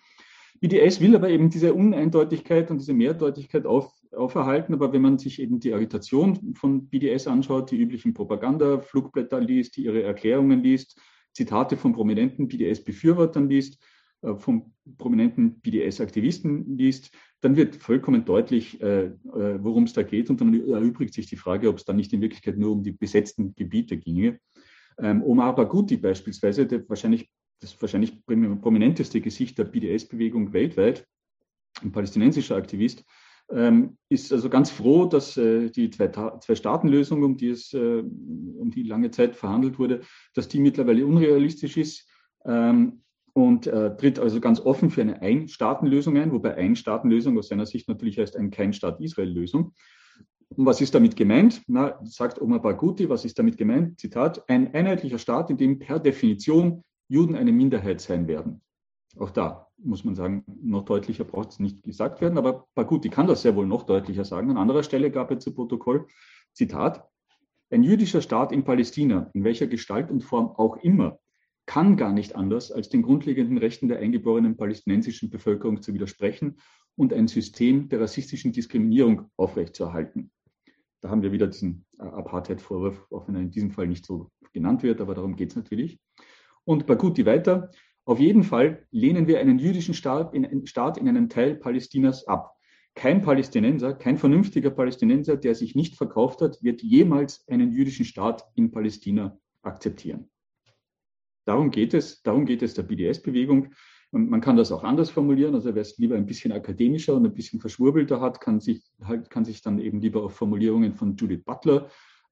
[0.60, 4.74] BDS will aber eben diese Uneindeutigkeit und diese Mehrdeutigkeit auf, auferhalten.
[4.74, 9.84] Aber wenn man sich eben die Agitation von BDS anschaut, die üblichen Propaganda-Flugblätter liest, die
[9.84, 10.98] ihre Erklärungen liest,
[11.40, 13.82] Zitate von prominenten BDS-Befürwortern liest,
[14.20, 19.12] äh, von prominenten BDS-Aktivisten liest, dann wird vollkommen deutlich, äh, äh,
[19.64, 20.28] worum es da geht.
[20.28, 22.92] Und dann erübrigt sich die Frage, ob es dann nicht in Wirklichkeit nur um die
[22.92, 24.38] besetzten Gebiete ginge.
[24.98, 31.06] Ähm, Omar Baguti beispielsweise, der wahrscheinlich, das wahrscheinlich prominenteste Gesicht der BDS-Bewegung weltweit,
[31.82, 33.04] ein palästinensischer Aktivist,
[33.52, 38.82] ähm, ist also ganz froh, dass äh, die Zwei-Staaten-Lösung, um die es äh, um die
[38.82, 40.00] lange Zeit verhandelt wurde,
[40.34, 42.08] dass die mittlerweile unrealistisch ist
[42.44, 47.66] ähm, und äh, tritt also ganz offen für eine Ein-Staaten-Lösung ein, wobei Ein-Staaten-Lösung aus seiner
[47.66, 49.74] Sicht natürlich heißt ein Kein-Staat-Israel-Lösung.
[50.56, 51.62] Und was ist damit gemeint?
[51.68, 54.00] Na, sagt Omar Barghouti, was ist damit gemeint?
[54.00, 58.60] Zitat, ein einheitlicher Staat, in dem per Definition Juden eine Minderheit sein werden.
[59.18, 62.68] Auch da muss man sagen, noch deutlicher braucht es nicht gesagt werden, aber
[63.02, 64.50] die kann das sehr wohl noch deutlicher sagen.
[64.50, 66.06] An anderer Stelle gab er zu Protokoll,
[66.52, 67.08] Zitat,
[67.70, 71.18] ein jüdischer Staat in Palästina, in welcher Gestalt und Form auch immer,
[71.66, 76.58] kann gar nicht anders, als den grundlegenden Rechten der eingeborenen palästinensischen Bevölkerung zu widersprechen
[76.96, 80.32] und ein System der rassistischen Diskriminierung aufrechtzuerhalten.
[81.00, 84.82] Da haben wir wieder diesen Apartheid-Vorwurf, auch wenn er in diesem Fall nicht so genannt
[84.82, 86.00] wird, aber darum geht es natürlich.
[86.64, 87.70] Und Baguti weiter,
[88.10, 92.56] auf jeden Fall lehnen wir einen jüdischen Staat in, Staat in einem Teil Palästinas ab.
[92.96, 98.42] Kein Palästinenser, kein vernünftiger Palästinenser, der sich nicht verkauft hat, wird jemals einen jüdischen Staat
[98.56, 100.28] in Palästina akzeptieren.
[101.44, 103.68] Darum geht es, darum geht es der BDS-Bewegung.
[104.10, 105.54] Man kann das auch anders formulieren.
[105.54, 109.30] Also wer es lieber ein bisschen akademischer und ein bisschen verschwurbelter hat, kann sich, halt,
[109.30, 111.88] kann sich dann eben lieber auf Formulierungen von Judith Butler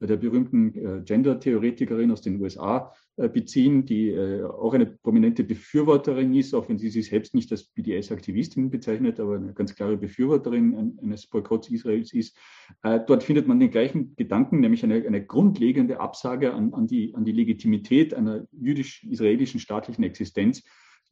[0.06, 6.34] der berühmten äh, Gender-Theoretikerin aus den USA äh, beziehen, die äh, auch eine prominente Befürworterin
[6.34, 10.98] ist, auch wenn sie sich selbst nicht als BDS-Aktivistin bezeichnet, aber eine ganz klare Befürworterin
[11.02, 12.36] eines Boykotts Israels ist.
[12.82, 17.24] Dort findet man den gleichen Gedanken, nämlich eine, eine grundlegende Absage an, an, die, an
[17.24, 20.62] die Legitimität einer jüdisch-israelischen staatlichen Existenz.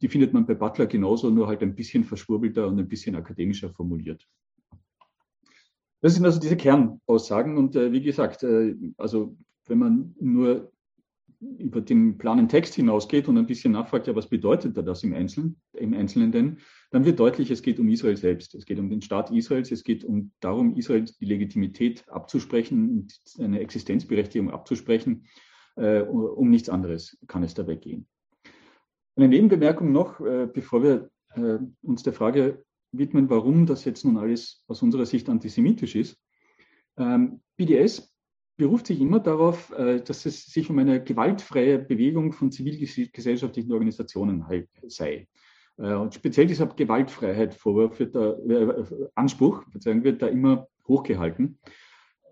[0.01, 3.69] Die findet man bei Butler genauso, nur halt ein bisschen verschwurbelter und ein bisschen akademischer
[3.71, 4.27] formuliert.
[6.01, 7.57] Das sind also diese Kernaussagen.
[7.57, 9.35] Und äh, wie gesagt, äh, also
[9.67, 10.71] wenn man nur
[11.39, 15.59] über den planen Text hinausgeht und ein bisschen nachfragt, ja, was bedeutet das im Einzelnen,
[15.73, 16.57] im Einzelnen denn,
[16.89, 18.55] dann wird deutlich, es geht um Israel selbst.
[18.55, 19.71] Es geht um den Staat Israels.
[19.71, 25.25] Es geht um darum, Israel die Legitimität abzusprechen und eine Existenzberechtigung abzusprechen.
[25.75, 28.07] Äh, um nichts anderes kann es dabei gehen.
[29.15, 32.63] Eine Nebenbemerkung noch, äh, bevor wir äh, uns der Frage
[32.97, 36.17] widmen, warum das jetzt nun alles aus unserer Sicht antisemitisch ist.
[36.97, 38.13] Ähm, BDS
[38.57, 44.43] beruft sich immer darauf, äh, dass es sich um eine gewaltfreie Bewegung von zivilgesellschaftlichen Organisationen
[44.87, 45.27] sei.
[45.77, 51.59] Äh, und speziell dieser Gewaltfreiheit Vorwurf wird da, äh, Anspruch wird da immer hochgehalten.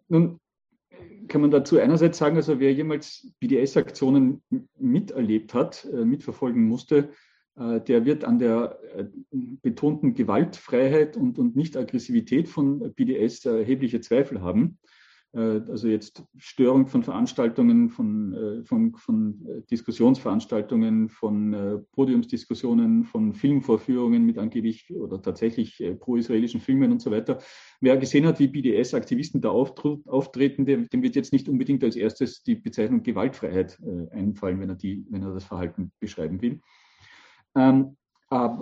[0.08, 0.40] Nun
[1.28, 4.44] kann man dazu einerseits sagen, also wer jemals BDS-Aktionen
[4.78, 7.10] miterlebt hat, mitverfolgen musste,
[7.58, 8.80] der wird an der
[9.62, 14.78] betonten Gewaltfreiheit und, und Nicht-Aggressivität von BDS erhebliche Zweifel haben.
[15.36, 24.26] Äh, also jetzt Störung von Veranstaltungen, von, äh, von, von Diskussionsveranstaltungen, von Podiumsdiskussionen, von Filmvorführungen
[24.26, 27.40] mit angeblich oder tatsächlich pro-israelischen Filmen und so weiter.
[27.82, 32.56] Wer gesehen hat, wie BDS-Aktivisten da auftreten, dem, wird jetzt nicht unbedingt als erstes die
[32.56, 36.62] Bezeichnung Gewaltfreiheit äh, einfallen, wenn er, die, wenn er das Verhalten beschreiben will.
[37.56, 37.98] Ähm,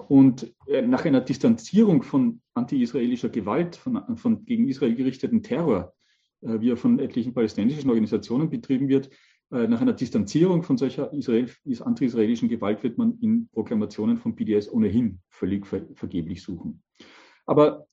[0.07, 5.93] und nach einer Distanzierung von anti-israelischer Gewalt, von, von gegen Israel gerichteten Terror,
[6.41, 9.09] äh, wie er von etlichen palästinensischen Organisationen betrieben wird.
[9.51, 14.71] Äh, nach einer Distanzierung von solcher Israel, anti-israelischen Gewalt wird man in Proklamationen von BDS
[14.71, 16.81] ohnehin völlig ver vergeblich suchen.
[17.45, 17.87] Aber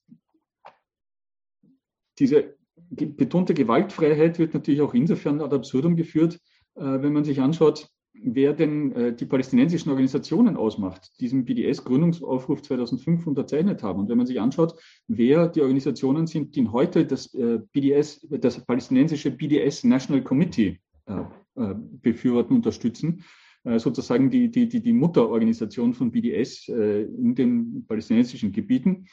[2.19, 2.57] diese
[2.91, 6.41] betonte Gewaltfreiheit wird natürlich auch insofern ad absurdum geführt,
[6.75, 13.27] äh, wenn man sich anschaut, wer denn äh, die palästinensischen Organisationen ausmacht, diesen BDS-Gründungsaufruf 2005
[13.27, 14.01] unterzeichnet haben.
[14.01, 14.75] Und wenn man sich anschaut,
[15.09, 21.21] wer die Organisationen sind, die heute das äh, BDS, das palästinensische BDS National Committee äh,
[21.57, 23.25] äh, befürworten, unterstützen,
[23.65, 29.07] äh, sozusagen die, die, die, die Mutterorganisation von BDS äh, in den palästinensischen Gebieten,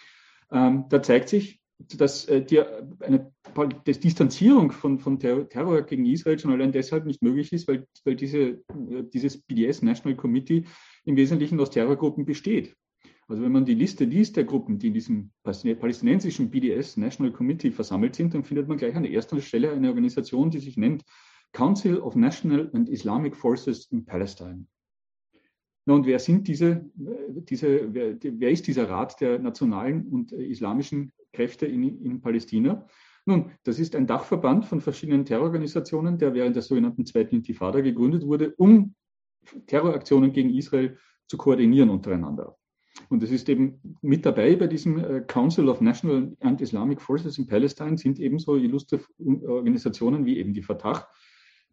[0.52, 3.32] ähm, da zeigt sich, dass äh, die, eine
[3.86, 8.16] die Distanzierung von, von Terror gegen Israel schon allein deshalb nicht möglich ist, weil, weil
[8.16, 8.64] diese, äh,
[9.14, 10.66] dieses BDS National Committee
[11.06, 12.76] im Wesentlichen aus Terrorgruppen besteht.
[13.28, 17.72] Also wenn man die Liste liest der Gruppen, die in diesem palästinensischen BDS National Committee
[17.72, 21.04] versammelt sind, dann findet man gleich an erster Stelle eine Organisation, die sich nennt
[21.52, 24.66] Council of National and Islamic Forces in Palestine.
[25.94, 31.14] Und wer sind diese, diese wer, wer, ist dieser Rat der nationalen und äh, islamischen
[31.32, 32.86] Kräfte in, in Palästina?
[33.26, 38.26] Nun, das ist ein Dachverband von verschiedenen Terrororganisationen, der während der sogenannten Zweiten Intifada gegründet
[38.26, 38.96] wurde, um
[39.66, 40.98] Terroraktionen gegen Israel
[41.28, 42.58] zu koordinieren untereinander.
[43.10, 47.38] Und es ist eben mit dabei bei diesem äh, Council of National and Islamic Forces
[47.38, 51.08] in Palestine sind ebenso illustre Organisationen wie eben die Fatah,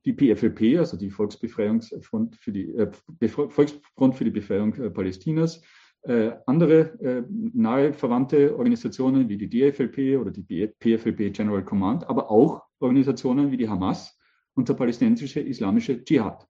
[0.04, 5.62] die PFLP, also die Volksbefreiungsfront für die, äh, Volksfront für die Befreiung äh, Palästinas,
[6.02, 12.30] äh, andere äh, nahe verwandte Organisationen wie die DFLP oder die PFLP General Command, aber
[12.30, 14.18] auch Organisationen wie die Hamas
[14.54, 16.46] und der palästinensische islamische Dschihad.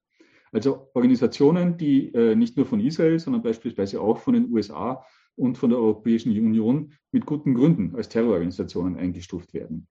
[0.50, 5.04] Also Organisationen, die äh, nicht nur von Israel, sondern beispielsweise auch von den USA
[5.36, 9.86] und von der Europäischen Union mit guten Gründen als Terrororganisationen eingestuft werden.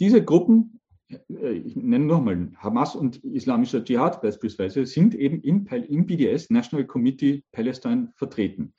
[0.00, 0.80] Diese Gruppen
[1.28, 7.44] ich nenne nochmal, Hamas und Islamischer Dschihad beispielsweise, sind eben im, im BDS, National Committee
[7.52, 8.74] Palestine, vertreten.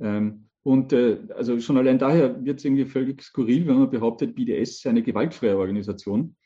[0.00, 4.34] Ähm, und äh, also schon allein daher wird es irgendwie völlig skurril, wenn man behauptet,
[4.34, 6.36] BDS sei eine gewaltfreie Organisation,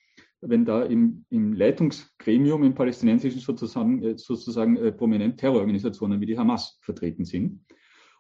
[0.41, 6.39] wenn da im, im Leitungsgremium im palästinensischen sozusagen, äh, sozusagen äh, prominent Terrororganisationen wie die
[6.39, 7.65] Hamas vertreten sind.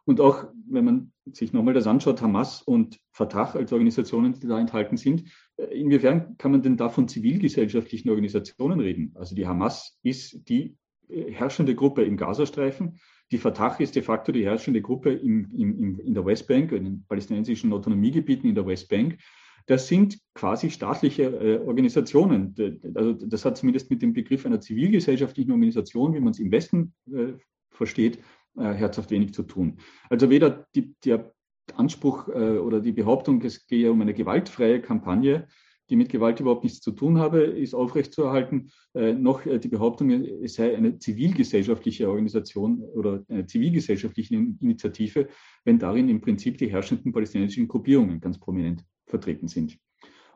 [0.09, 4.59] Und auch, wenn man sich nochmal das anschaut, Hamas und Fatah als Organisationen, die da
[4.59, 5.25] enthalten sind,
[5.59, 9.13] äh, inwiefern kann man denn da von zivilgesellschaftlichen Organisationen reden?
[9.17, 10.79] Also die Hamas ist die
[11.11, 12.99] äh, herrschende Gruppe im Gazastreifen.
[13.31, 17.05] Die Fatah ist de facto die herrschende Gruppe im, im, in der Westbank, in den
[17.07, 19.19] palästinensischen Autonomiegebieten in der Westbank.
[19.67, 22.55] Das sind quasi staatliche äh, Organisationen.
[22.95, 26.95] Also das hat zumindest mit dem Begriff einer zivilgesellschaftlichen Organisation, wie man es im Westen
[27.13, 27.35] äh,
[27.71, 28.19] versteht,
[28.57, 29.79] äh, herzhaft wenig zu tun.
[30.11, 31.33] Also weder die, der
[31.77, 35.47] Anspruch äh, oder die Behauptung, es gehe um eine gewaltfreie Kampagne,
[35.91, 40.11] die mit Gewalt überhaupt nichts zu tun habe, ist aufrechtzuerhalten, äh, noch äh, die Behauptung,
[40.11, 45.29] es sei eine zivilgesellschaftliche Organisation oder eine zivilgesellschaftliche Initiative,
[45.65, 49.79] wenn darin im Prinzip die herrschenden palästinensischen Gruppierungen ganz prominent vertreten sind.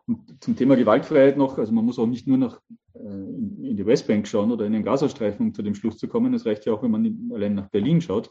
[0.07, 2.61] Und zum Thema Gewaltfreiheit noch, also man muss auch nicht nur nach,
[2.95, 6.35] äh, in die Westbank schauen oder in den Gazastreifen, um zu dem Schluss zu kommen.
[6.35, 8.31] Es reicht ja auch, wenn man allein nach Berlin schaut.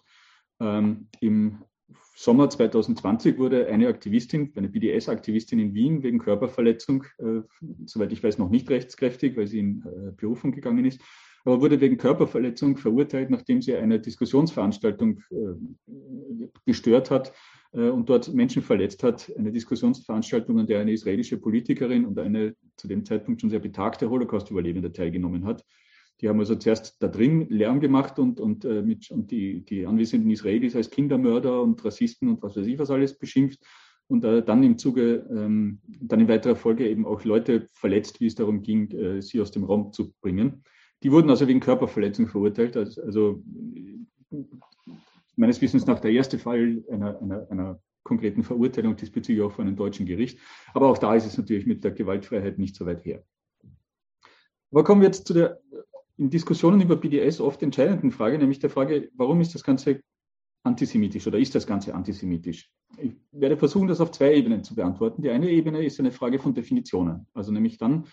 [0.60, 1.60] Ähm, Im
[2.16, 7.42] Sommer 2020 wurde eine Aktivistin, eine BDS-Aktivistin in Wien wegen Körperverletzung, äh,
[7.86, 11.02] soweit ich weiß, noch nicht rechtskräftig, weil sie in äh, Berufung gegangen ist,
[11.46, 17.34] aber wurde wegen Körperverletzung verurteilt, nachdem sie eine Diskussionsveranstaltung äh, gestört hat
[17.74, 19.32] und dort Menschen verletzt hat.
[19.38, 24.10] Eine Diskussionsveranstaltung, an der eine israelische Politikerin und eine zu dem Zeitpunkt schon sehr betagte
[24.10, 25.64] Holocaust-Überlebende teilgenommen hat.
[26.20, 29.86] Die haben also zuerst da drin Lärm gemacht und, und, äh, mit, und die, die
[29.88, 33.60] anwesenden Israelis als Kindermörder und Rassisten und was weiß ich was alles beschimpft
[34.12, 38.28] und äh, dann im Zuge, ähm, dann in weiterer Folge eben auch Leute verletzt, wie
[38.28, 40.64] es darum ging, äh, sie aus dem Raum zu bringen.
[41.02, 42.76] Die wurden also wegen Körperverletzung verurteilt.
[42.76, 43.44] Also, also
[45.36, 49.76] meines Wissens nach der erste Fall einer, einer, einer konkreten Verurteilung diesbezüglich auch von einem
[49.76, 50.40] deutschen Gericht.
[50.74, 53.24] Aber auch da ist es natürlich mit der Gewaltfreiheit nicht so weit her.
[54.72, 55.60] Aber kommen wir jetzt zu der
[56.22, 60.02] in Diskussionen über BDS oft entscheidenden Frage, nämlich der Frage, warum ist das Ganze
[60.64, 62.70] antisemitisch oder ist das Ganze antisemitisch?
[62.98, 65.24] Ich werde versuchen, das auf zwei Ebenen zu beantworten.
[65.24, 68.06] Die eine Ebene ist eine Frage von Definitionen, also nämlich dann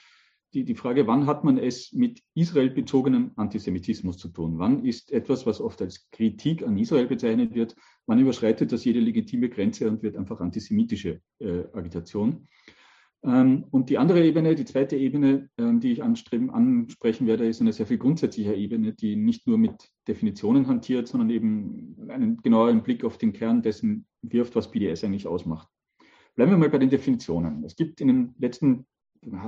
[0.54, 4.58] die, die Frage, wann hat man es mit Israel bezogenem Antisemitismus zu tun?
[4.58, 9.00] Wann ist etwas, was oft als Kritik an Israel bezeichnet wird, wann überschreitet das jede
[9.00, 12.48] legitime Grenze und wird einfach antisemitische äh, Agitation?
[13.24, 17.60] Ähm, und die andere Ebene, die zweite Ebene, ähm, die ich anstreben, ansprechen werde, ist
[17.60, 22.82] eine sehr viel grundsätzliche Ebene, die nicht nur mit Definitionen hantiert, sondern eben einen genaueren
[22.82, 25.68] Blick auf den Kern dessen wirft, was BDS eigentlich ausmacht.
[26.36, 27.64] Bleiben wir mal bei den Definitionen.
[27.64, 28.86] Es gibt in den letzten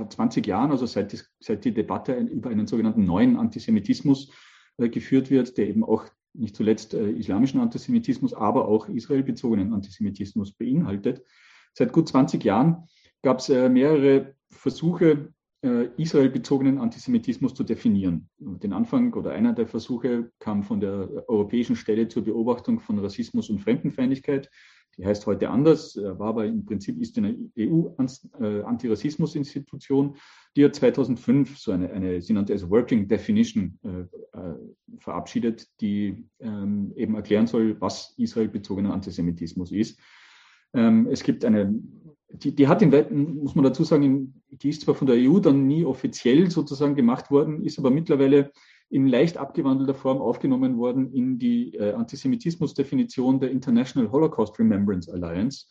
[0.09, 4.31] 20 Jahren, also seit, seit die Debatte über einen sogenannten neuen Antisemitismus
[4.77, 10.53] äh, geführt wird, der eben auch nicht zuletzt äh, islamischen Antisemitismus, aber auch israelbezogenen Antisemitismus
[10.53, 11.23] beinhaltet.
[11.73, 12.87] Seit gut 20 Jahren
[13.21, 15.33] gab es äh, mehrere Versuche,
[15.97, 18.27] israelbezogenen Antisemitismus zu definieren.
[18.39, 23.51] Den Anfang oder einer der Versuche kam von der Europäischen Stelle zur Beobachtung von Rassismus
[23.51, 24.49] und Fremdenfeindlichkeit
[24.97, 30.17] die heißt heute anders, äh, war aber im Prinzip ist eine EU-Antirassismus-Institution,
[30.55, 34.01] die hat 2005 so eine, eine sie nannte es Working Definition äh,
[34.37, 34.53] äh,
[34.99, 39.97] verabschiedet, die ähm, eben erklären soll, was israelbezogener Antisemitismus ist.
[40.73, 41.73] Ähm, es gibt eine,
[42.29, 42.91] die, die hat in
[43.41, 47.31] muss man dazu sagen, die ist zwar von der EU dann nie offiziell sozusagen gemacht
[47.31, 48.51] worden, ist aber mittlerweile
[48.91, 55.65] in leicht abgewandelter Form aufgenommen worden in die äh, Antisemitismus-Definition der International Holocaust Remembrance Alliance,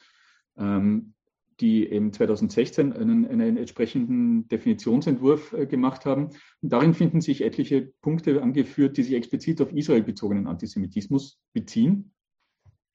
[0.57, 1.13] ähm,
[1.61, 6.31] die eben 2016 einen, einen entsprechenden Definitionsentwurf äh, gemacht haben.
[6.63, 12.13] Und darin finden sich etliche Punkte angeführt, die sich explizit auf Israel bezogenen Antisemitismus beziehen.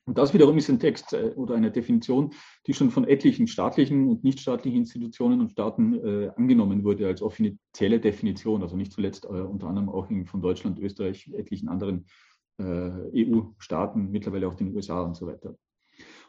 [0.07, 2.33] Und das wiederum ist ein Text äh, oder eine Definition,
[2.67, 7.99] die schon von etlichen staatlichen und nichtstaatlichen Institutionen und Staaten äh, angenommen wurde als offizielle
[7.99, 12.05] Definition, also nicht zuletzt äh, unter anderem auch in, von Deutschland, Österreich, etlichen anderen
[12.59, 15.57] äh, EU-Staaten, mittlerweile auch den USA und so weiter.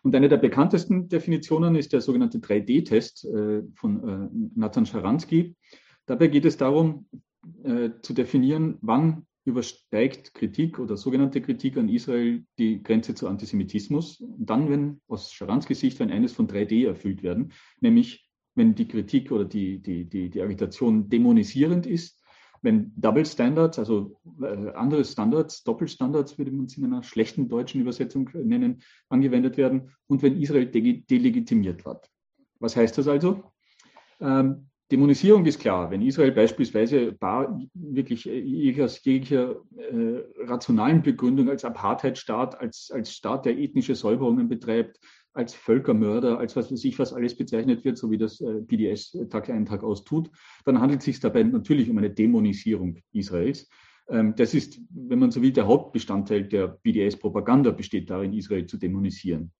[0.03, 5.55] Und eine der bekanntesten Definitionen ist der sogenannte 3D-Test äh, von äh, Nathan Scharansky.
[6.07, 7.09] Dabei geht es darum,
[8.03, 14.23] zu definieren, wann übersteigt Kritik oder sogenannte Kritik an Israel die Grenze zu Antisemitismus.
[14.39, 19.31] Dann, wenn aus Scharanskis Sicht, wenn eines von 3D erfüllt werden, nämlich wenn die Kritik
[19.31, 22.23] oder die, die, die, die Agitation dämonisierend ist,
[22.63, 27.81] wenn Double Standards, also äh, andere Standards, Doppelstandards würde man es in einer schlechten deutschen
[27.81, 32.11] Übersetzung nennen, angewendet werden und wenn Israel de delegitimiert wird.
[32.59, 33.45] Was heißt das also?
[34.21, 35.91] Ähm, Dämonisierung ist klar.
[35.91, 43.13] Wenn Israel beispielsweise bar, wirklich äh, aus jeglicher äh, rationalen Begründung als Apartheidstaat, als, als
[43.13, 45.01] Staat, der ethnische Säuberungen betreibt,
[45.33, 49.19] als Völkermörder, als was weiß ich, was alles bezeichnet wird, so wie das äh, BDS
[49.29, 50.31] Tag ein, Tag aus tut,
[50.65, 53.69] dann handelt es sich dabei natürlich um eine Dämonisierung Israels.
[54.09, 58.79] Ähm, das ist, wenn man so will, der Hauptbestandteil der BDS-Propaganda besteht darin, Israel zu
[58.79, 59.53] dämonisieren.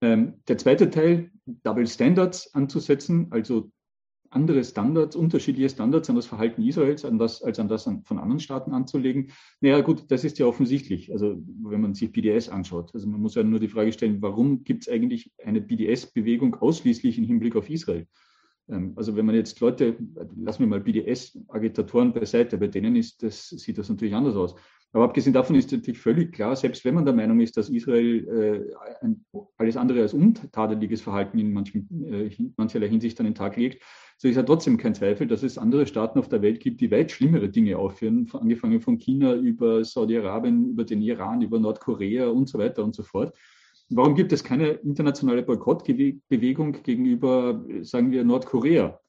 [0.00, 3.70] Ähm, der zweite Teil, Double Standards anzusetzen, also
[4.34, 8.40] andere Standards, unterschiedliche Standards an das Verhalten Israels an das, als an das von anderen
[8.40, 9.30] Staaten anzulegen.
[9.60, 11.12] Naja, gut, das ist ja offensichtlich.
[11.12, 12.90] Also, wenn man sich BDS anschaut.
[12.94, 17.18] Also, man muss ja nur die Frage stellen, warum gibt es eigentlich eine BDS-Bewegung ausschließlich
[17.18, 18.06] im Hinblick auf Israel?
[18.68, 19.96] Ähm, also, wenn man jetzt Leute,
[20.36, 24.54] lassen wir mal BDS-Agitatoren beiseite, bei denen ist das, sieht das natürlich anders aus.
[24.94, 28.68] Aber abgesehen davon ist natürlich völlig klar, selbst wenn man der Meinung ist, dass Israel
[28.70, 29.24] äh, ein,
[29.58, 33.82] alles andere als untadeliges Verhalten in manchen, äh, mancherlei Hinsicht an den Tag legt,
[34.18, 36.92] so ist ja trotzdem kein Zweifel, dass es andere Staaten auf der Welt gibt, die
[36.92, 42.48] weit schlimmere Dinge aufführen, angefangen von China über Saudi-Arabien, über den Iran, über Nordkorea und
[42.48, 43.36] so weiter und so fort.
[43.90, 49.03] Warum gibt es keine internationale Boykottbewegung gegenüber, sagen wir, Nordkorea äh,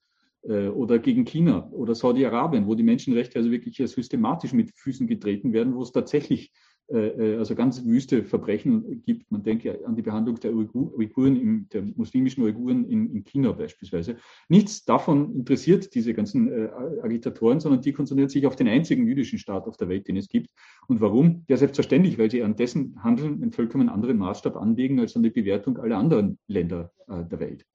[0.48, 5.74] oder gegen China oder Saudi-Arabien, wo die Menschenrechte also wirklich systematisch mit Füßen getreten werden,
[5.74, 6.52] wo es tatsächlich
[6.88, 9.32] äh, äh, also ganz wüste Verbrechen gibt.
[9.32, 14.18] Man denke an die Behandlung der Uiguren, im, der muslimischen Uiguren in, in, China beispielsweise.
[14.50, 16.70] Nichts davon interessiert diese ganzen äh,
[17.02, 20.30] Agitatoren, sondern die konzentrieren sich auf den einzigen jüdischen Staat auf der Welt, den es
[20.30, 20.52] gibt.
[20.88, 21.44] Und warum?
[21.48, 25.32] Ja, selbstverständlich, weil sie an dessen Handeln einen vollkommen anderen Maßstab anlegen als an die
[25.32, 27.66] Bewertung aller anderen Länder äh, der Welt.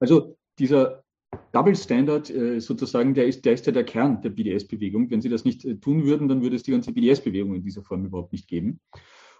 [0.00, 1.04] Also dieser
[1.52, 5.10] Double Standard äh, sozusagen, der ist, der ist ja der Kern der BDS-Bewegung.
[5.10, 7.82] Wenn Sie das nicht äh, tun würden, dann würde es die ganze BDS-Bewegung in dieser
[7.82, 8.80] Form überhaupt nicht geben.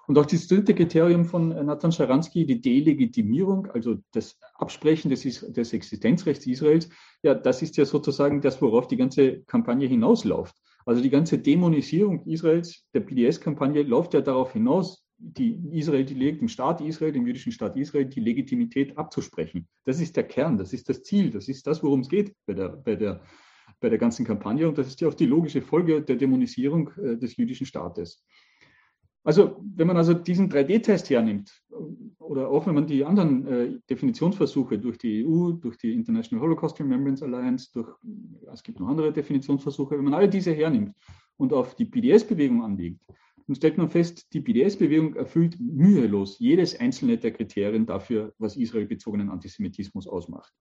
[0.06, 5.22] Und auch das dritte Kriterium von äh, Nathan Scharansky, die Delegitimierung, also das Absprechen des,
[5.22, 6.88] des Existenzrechts Israels,
[7.22, 10.56] ja, das ist ja sozusagen das, worauf die ganze Kampagne hinausläuft.
[10.86, 16.48] Also die ganze Dämonisierung Israels, der BDS-Kampagne, läuft ja darauf hinaus, die Israel, die dem
[16.48, 19.66] Staat Israel, dem jüdischen Staat Israel, die Legitimität abzusprechen.
[19.84, 22.54] Das ist der Kern, das ist das Ziel, das ist das, worum es geht bei
[22.54, 23.20] der, bei der,
[23.80, 24.68] bei der ganzen Kampagne.
[24.68, 28.24] Und das ist ja auch die logische Folge der Dämonisierung äh, des jüdischen Staates.
[29.24, 31.62] Also, wenn man also diesen 3D-Test hernimmt,
[32.18, 36.78] oder auch wenn man die anderen äh, Definitionsversuche durch die EU, durch die International Holocaust
[36.78, 37.88] Remembrance Alliance, durch,
[38.52, 40.94] es gibt noch andere Definitionsversuche, wenn man all diese hernimmt
[41.38, 43.00] und auf die BDS-Bewegung anlegt,
[43.46, 49.30] dann stellt man fest, die BDS-Bewegung erfüllt mühelos jedes einzelne der Kriterien dafür, was israelbezogenen
[49.30, 50.52] Antisemitismus ausmacht.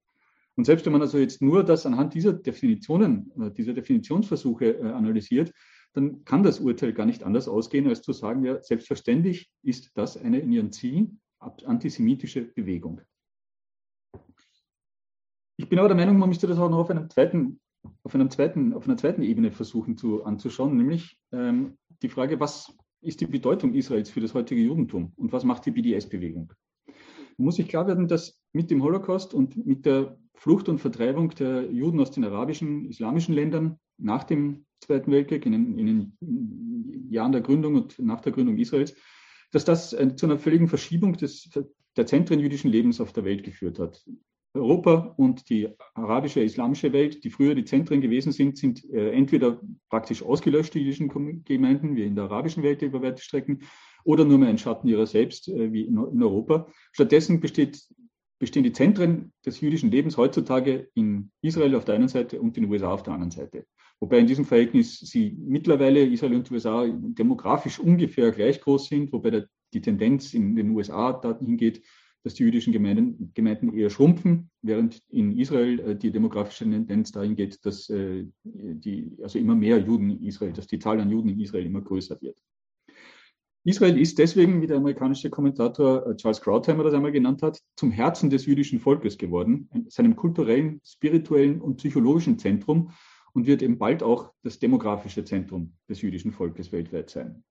[0.56, 4.84] Und selbst wenn man also jetzt nur das anhand dieser Definitionen, äh, dieser Definitionsversuche äh,
[4.84, 5.54] analysiert,
[5.94, 10.18] dann kann das Urteil gar nicht anders ausgehen, als zu sagen, ja, selbstverständlich ist das
[10.18, 13.02] eine in ihren Zielen antisemitische Bewegung.
[15.58, 17.60] Ich bin aber der Meinung, man müsste das auch noch auf einem zweiten,
[18.04, 22.76] auf einem zweiten, auf einer zweiten Ebene versuchen zu, anzuschauen, nämlich ähm, die Frage, was
[23.02, 26.54] ist die Bedeutung Israels für das heutige Judentum und was macht die BDS-Bewegung?
[27.38, 31.72] Muss sich klar werden, dass mit dem Holocaust und mit der Flucht und Vertreibung der
[31.72, 37.32] Juden aus den arabischen, islamischen Ländern nach dem Zweiten Weltkrieg, in den, in den Jahren
[37.32, 38.96] der Gründung und nach der Gründung Israels,
[39.52, 41.50] dass das äh, zu einer völligen Verschiebung des,
[41.96, 44.06] der Zentren jüdischen Lebens auf der Welt geführt hat.
[44.58, 49.62] Europa und die arabische, islamische Welt, die früher die Zentren gewesen sind, sind äh, entweder
[49.90, 53.62] praktisch ausgelöscht, die jüdischen Gemeinden, wie in der arabischen Welt über weite Strecken,
[54.04, 56.68] oder nur mehr ein Schatten ihrer selbst, äh, wie in, in Europa.
[56.92, 57.84] Stattdessen besteht,
[58.40, 62.64] bestehen die Zentren des jüdischen Lebens heutzutage in Israel auf der einen Seite und in
[62.64, 63.66] den USA auf der anderen Seite.
[64.00, 69.32] Wobei in diesem Verhältnis sie mittlerweile, Israel und USA, demografisch ungefähr gleich groß sind, wobei
[69.32, 71.82] der, die Tendenz in den USA dahin geht,
[72.24, 77.36] dass die jüdischen Gemeinden, Gemeinden eher schrumpfen, während in Israel äh, die demografische Tendenz dahin
[77.36, 81.30] geht, dass äh, die, also immer mehr Juden in Israel, dass die Zahl an Juden
[81.30, 82.38] in Israel immer größer wird.
[83.64, 87.92] Israel ist deswegen, wie der amerikanische Kommentator äh, Charles Krautheimer das einmal genannt hat, zum
[87.92, 92.92] Herzen des jüdischen Volkes geworden, seinem kulturellen, spirituellen und psychologischen Zentrum
[93.34, 97.44] und wird eben bald auch das demografische Zentrum des jüdischen Volkes weltweit sein.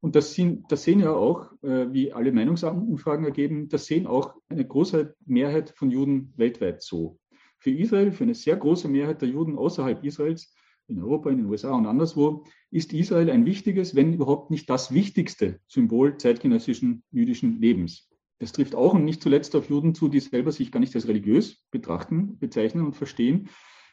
[0.00, 4.34] Und das, sind, das sehen ja auch, äh, wie alle Meinungsumfragen ergeben, das sehen auch
[4.48, 7.18] eine große Mehrheit von Juden weltweit so.
[7.58, 10.54] Für Israel, für eine sehr große Mehrheit der Juden außerhalb Israels,
[10.86, 14.92] in Europa, in den USA und anderswo, ist Israel ein wichtiges, wenn überhaupt nicht das
[14.92, 18.08] wichtigste Symbol zeitgenössischen jüdischen Lebens.
[18.38, 21.08] Das trifft auch und nicht zuletzt auf Juden zu, die selber sich gar nicht als
[21.08, 23.48] religiös betrachten, bezeichnen und verstehen,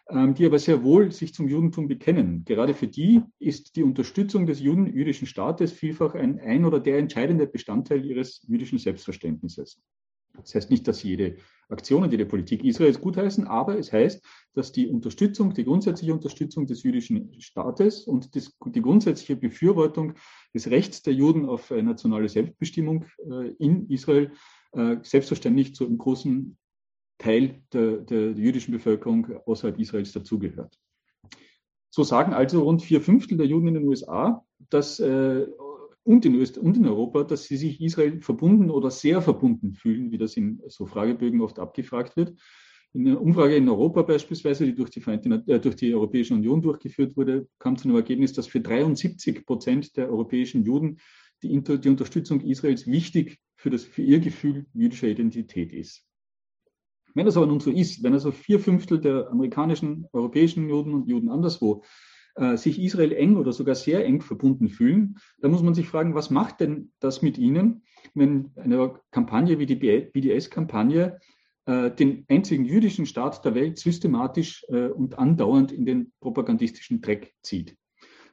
[0.08, 2.46] die aber sehr wohl sich zum Judentum bekennen.
[2.46, 7.00] Gerade für die ist die Unterstützung des Juden, jüdischen Staates vielfach ein, ein oder der
[7.00, 9.82] entscheidende Bestandteil ihres jüdischen Selbstverständnisses.
[10.38, 11.38] Das heißt nicht, dass jede
[11.70, 16.68] Aktion und jede Politik Israels gutheißen, aber es heißt, dass die Unterstützung, die grundsätzliche Unterstützung
[16.68, 20.14] des jüdischen Staates und das, die grundsätzliche Befürwortung
[20.54, 24.32] des Rechts der Juden auf nationale Selbstbestimmung äh, in Israel
[24.74, 26.58] äh, selbstverständlich zu einem großen
[27.18, 30.78] Teil der, der jüdischen Bevölkerung außerhalb Israels dazugehört.
[31.90, 35.46] So sagen also rund vier Fünftel der Juden in den USA dass, äh,
[36.04, 40.12] und, in Öst und in Europa, dass sie sich Israel verbunden oder sehr verbunden fühlen,
[40.12, 42.38] wie das in so Fragebögen oft abgefragt wird.
[42.94, 47.18] In einer Umfrage in Europa beispielsweise, die durch die, äh, durch die Europäische Union durchgeführt
[47.18, 51.00] wurde, kam zu einem Ergebnis, dass für 73 Prozent der europäischen Juden
[51.44, 56.06] die, die Unterstützung Israels wichtig für, das, für ihr Gefühl jüdischer Identität ist.
[57.16, 61.08] Wenn das aber nun so ist, wenn also vier Fünftel der amerikanischen, europäischen Juden und
[61.08, 61.84] Juden anderswo
[62.36, 66.14] äh, sich Israel eng oder sogar sehr eng verbunden fühlen, dann muss man sich fragen,
[66.14, 71.20] was macht denn das mit ihnen, wenn eine Kampagne wie die BDS-Kampagne
[71.66, 77.34] äh, den einzigen jüdischen Staat der Welt systematisch äh, und andauernd in den propagandistischen Dreck
[77.42, 77.78] zieht.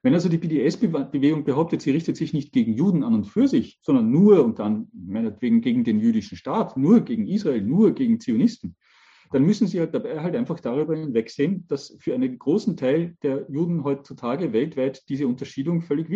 [0.03, 3.79] Wenn also die BDS-Bewegung behauptet, sie richtet sich nicht gegen Juden an und für sich,
[3.83, 8.77] sondern nur und dann meinetwegen gegen den jüdischen Staat, nur gegen Israel, nur gegen Zionisten,
[9.33, 13.47] dann müssen Sie halt dabei halt einfach darüber hinwegsehen, dass für einen großen Teil der
[13.49, 16.11] Juden heutzutage weltweit diese Unterscheidung völlig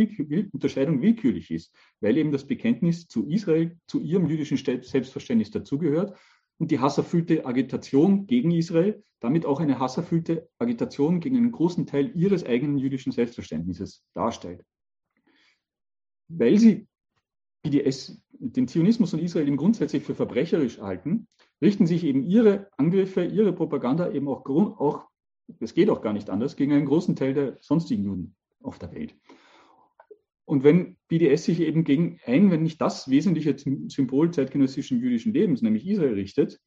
[0.53, 6.18] Unterscheidung willkürlich ist, weil eben das Bekenntnis zu Israel, zu ihrem jüdischen Selbstverständnis dazugehört
[6.59, 12.13] und die hasserfüllte Agitation gegen Israel damit auch eine hasserfüllte Agitation gegen einen großen Teil
[12.15, 14.63] ihres eigenen jüdischen Selbstverständnisses darstellt.
[16.29, 16.87] Weil sie
[17.63, 21.27] BDS, den Zionismus und Israel eben grundsätzlich für verbrecherisch halten,
[21.63, 25.07] richten sich eben ihre Angriffe, ihre Propaganda eben auch, auch
[25.49, 28.93] das geht auch gar nicht anders, gegen einen großen Teil der sonstigen Juden auf der
[28.93, 29.15] Welt.
[30.47, 33.57] Und wenn BDS sich eben gegen ein, wenn nicht das wesentliche
[33.88, 36.61] Symbol zeitgenössischen jüdischen Lebens, nämlich Israel, richtet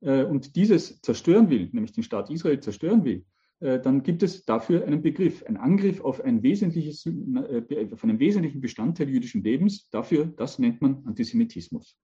[0.00, 3.24] äh, und dieses zerstören will, nämlich den Staat Israel zerstören will,
[3.60, 8.18] äh, dann gibt es dafür einen Begriff, ein Angriff auf, ein wesentliches, äh, auf einen
[8.18, 9.88] wesentlichen Bestandteil jüdischen Lebens.
[9.90, 11.96] Dafür, das nennt man Antisemitismus.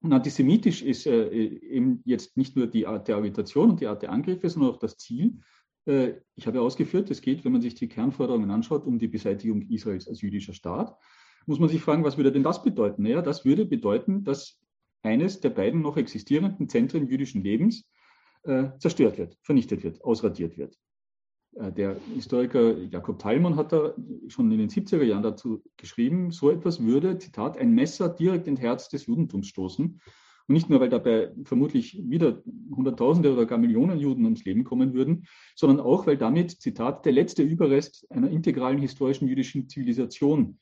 [0.00, 4.02] Und antisemitisch ist äh, eben jetzt nicht nur die Art der Agitation und die Art
[4.02, 5.40] der Angriffe, sondern auch das Ziel.
[5.86, 9.62] Äh, ich habe ausgeführt, es geht, wenn man sich die Kernforderungen anschaut, um die Beseitigung
[9.62, 10.96] Israels als jüdischer Staat.
[11.46, 13.04] Muss man sich fragen, was würde denn das bedeuten?
[13.04, 14.58] Naja, das würde bedeuten, dass
[15.02, 17.88] eines der beiden noch existierenden Zentren jüdischen Lebens
[18.42, 20.76] äh, zerstört wird, vernichtet wird, ausradiert wird.
[21.54, 23.94] Äh, der Historiker Jakob Teilmann hat da
[24.28, 28.60] schon in den 70er Jahren dazu geschrieben, so etwas würde, Zitat, ein Messer direkt ins
[28.60, 30.00] Herz des Judentums stoßen.
[30.48, 34.94] Und nicht nur, weil dabei vermutlich wieder Hunderttausende oder gar Millionen Juden ums Leben kommen
[34.94, 35.26] würden,
[35.56, 40.58] sondern auch, weil damit, Zitat, der letzte Überrest einer integralen historischen jüdischen Zivilisation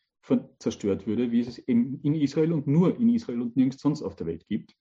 [0.59, 4.17] zerstört würde, wie es eben in Israel und nur in Israel und nirgends sonst auf
[4.17, 4.75] der Welt gibt.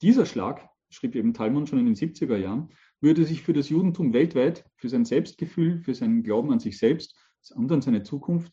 [0.00, 4.14] Dieser Schlag, schrieb eben Talmud schon in den 70er Jahren, würde sich für das Judentum
[4.14, 7.14] weltweit, für sein Selbstgefühl, für seinen Glauben an sich selbst
[7.54, 8.52] und an seine Zukunft,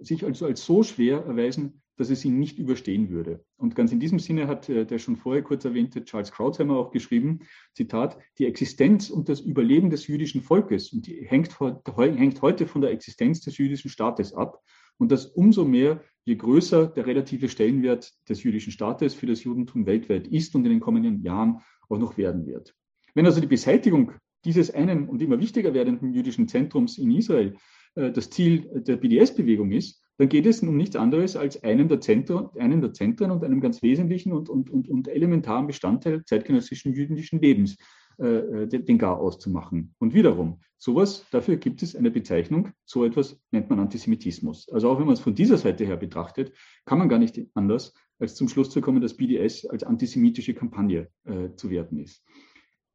[0.00, 3.44] sich also als so schwer erweisen, dass es ihn nicht überstehen würde.
[3.56, 6.90] Und ganz in diesem Sinne hat äh, der schon vorher kurz erwähnte Charles Krautsheimer auch
[6.90, 7.40] geschrieben,
[7.74, 12.80] Zitat, die Existenz und das Überleben des jüdischen Volkes und die hängt, hängt heute von
[12.80, 14.60] der Existenz des jüdischen Staates ab.
[14.96, 19.86] Und das umso mehr, je größer der relative Stellenwert des jüdischen Staates für das Judentum
[19.86, 22.74] weltweit ist und in den kommenden Jahren auch noch werden wird.
[23.14, 24.12] Wenn also die Beseitigung
[24.44, 27.56] dieses einen und immer wichtiger werdenden jüdischen Zentrums in Israel
[27.94, 32.00] äh, das Ziel der BDS-Bewegung ist, dann geht es um nichts anderes als einen der,
[32.00, 36.94] Zentren, einen der Zentren und einem ganz wesentlichen und, und, und, und elementaren Bestandteil zeitgenössischen
[36.94, 37.76] jüdischen Lebens,
[38.18, 39.94] äh, äh den Gar auszumachen.
[39.98, 44.68] Und wiederum, sowas, dafür gibt es eine Bezeichnung, so etwas nennt man Antisemitismus.
[44.68, 46.52] Also auch wenn man es von dieser Seite her betrachtet,
[46.84, 51.08] kann man gar nicht anders, als zum Schluss zu kommen, dass BDS als antisemitische Kampagne
[51.24, 52.24] äh, zu werten ist.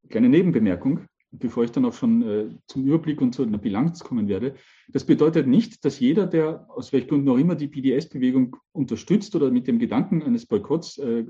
[0.08, 1.02] Kleine Nebenbemerkung,
[1.32, 4.56] bevor ich dann auch schon äh, zum Überblick und zu einer Bilanz kommen werde.
[4.88, 9.52] Das bedeutet nicht, dass jeder, der aus welchen Gründen auch immer die BDS-Bewegung unterstützt oder
[9.52, 11.26] mit dem Gedanken eines Boykotts äh, äh,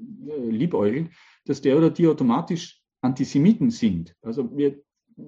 [0.49, 1.09] liebäugelt,
[1.45, 4.15] dass der oder die automatisch Antisemiten sind.
[4.21, 4.81] Also wir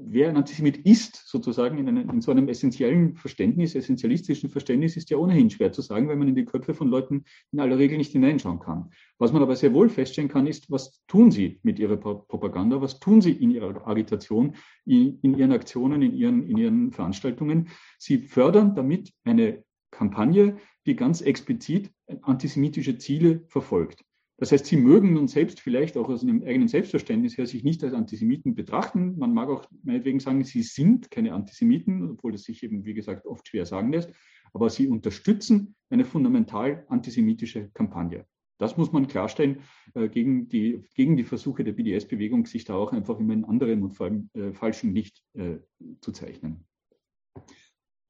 [0.05, 5.09] wer ein Antisemit ist, sozusagen in, einem, in, so einem essentiellen Verständnis, essentialistischen Verständnis, ist
[5.09, 7.97] ja ohnehin schwer zu sagen, weil man in die Köpfe von Leuten in aller Regel
[7.97, 8.91] nicht hineinschauen kann.
[9.17, 12.99] Was man aber sehr wohl feststellen kann, ist, was tun sie mit ihrer Propaganda, was
[12.99, 17.69] tun sie in ihrer Agitation, in, in ihren Aktionen, in ihren, in ihren Veranstaltungen.
[17.97, 24.03] Sie fördern damit eine Kampagne, die ganz explizit antisemitische Ziele verfolgt.
[24.41, 27.83] Das heißt, sie mögen nun selbst vielleicht auch aus einem eigenen Selbstverständnis her sich nicht
[27.83, 29.15] als Antisemiten betrachten.
[29.19, 33.27] Man mag auch meinetwegen sagen, sie sind keine Antisemiten, obwohl das sich eben, wie gesagt,
[33.27, 34.09] oft schwer sagen lässt.
[34.51, 38.25] Aber sie unterstützen eine fundamental antisemitische Kampagne.
[38.57, 39.59] Das muss man klarstellen
[39.93, 43.83] äh, gegen, die, gegen die Versuche der BDS-Bewegung, sich da auch einfach in einem anderen
[43.83, 45.57] und vor allem äh, falschen Licht äh,
[46.01, 46.65] zu zeichnen.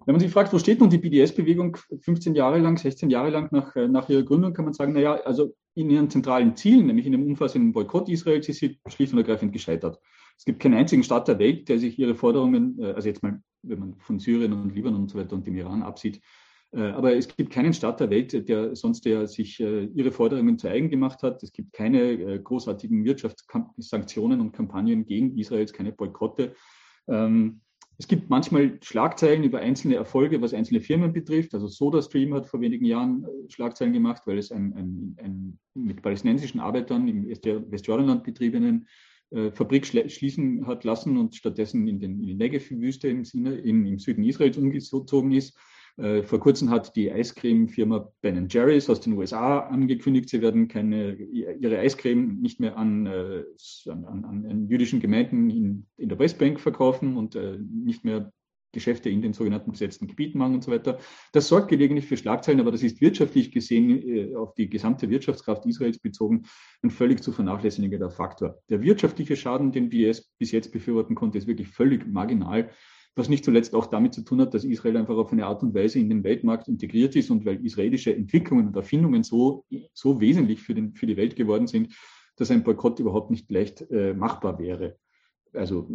[0.06, 3.50] Wenn man sich fragt, wo steht nun die BDS-Bewegung 15 Jahre lang, 16 Jahre lang
[3.52, 7.06] nach, äh, nach ihrer Gründung, kann man sagen, naja, also in ihren zentralen Zielen, nämlich
[7.06, 10.00] in dem umfassenden Boykott Israels, ist sie schlicht und ergreifend gescheitert.
[10.38, 13.42] Es gibt keinen einzigen Staat der Welt, der sich ihre Forderungen, äh, also jetzt mal,
[13.62, 16.20] wenn man von Syrien und Libanon und so weiter und dem Iran absieht,
[16.72, 20.68] äh, aber es gibt keinen Staat der Welt, der sonst der sich ihre Forderungen zu
[20.68, 21.44] eigen gemacht hat.
[21.44, 26.56] Es gibt keine großartigen Wirtschaftssanktionen und Kampagnen gegen Israels, keine Boykotte.
[27.08, 27.62] Ähm,
[28.02, 31.54] es gibt manchmal Schlagzeilen über einzelne Erfolge, was einzelne Firmen betrifft.
[31.54, 36.02] Also SodaStream hat vor wenigen Jahren äh, Schlagzeilen gemacht, weil es ein, ein, ein mit
[36.02, 38.88] palästinensischen Arbeitern im Westjordanland betriebenen
[39.30, 43.24] äh, Fabrik schließen hat lassen und stattdessen in, den, in die Negev-Wüste im,
[43.86, 45.56] im, Süden Israels umgezogen ist.
[45.98, 51.14] Äh, vor kurzem hat die Eiscreme-Firma Ben Jerry's aus den USA angekündigt, sie werden keine,
[51.16, 53.44] ihre Eiscreme nicht mehr an, äh,
[53.88, 58.32] an, an, an jüdischen Gemeinden in, in, der Westbank verkaufen und äh, nicht mehr
[58.74, 60.98] Geschäfte in den sogenannten besetzten Gebieten machen und so weiter.
[61.34, 66.00] Das sorgt gelegentlich für Schlagzeilen, aber das ist wirtschaftlich gesehen auf die gesamte Wirtschaftskraft Israels
[66.00, 66.44] bezogen
[66.82, 68.60] ein völlig zu vernachlässigender Faktor.
[68.70, 72.70] Der wirtschaftliche Schaden, den BS bis jetzt befürworten konnte, ist wirklich völlig marginal
[73.16, 75.74] was nicht zuletzt auch damit zu tun hat, dass Israel einfach auf eine Art und
[75.74, 80.62] Weise in den Weltmarkt integriert ist und weil israelische Entwicklungen und Erfindungen so, so wesentlich
[80.62, 81.94] für, den, für die Welt geworden sind,
[82.38, 84.98] dass ein Boykott überhaupt nicht leicht äh, machbar wäre
[85.54, 85.88] also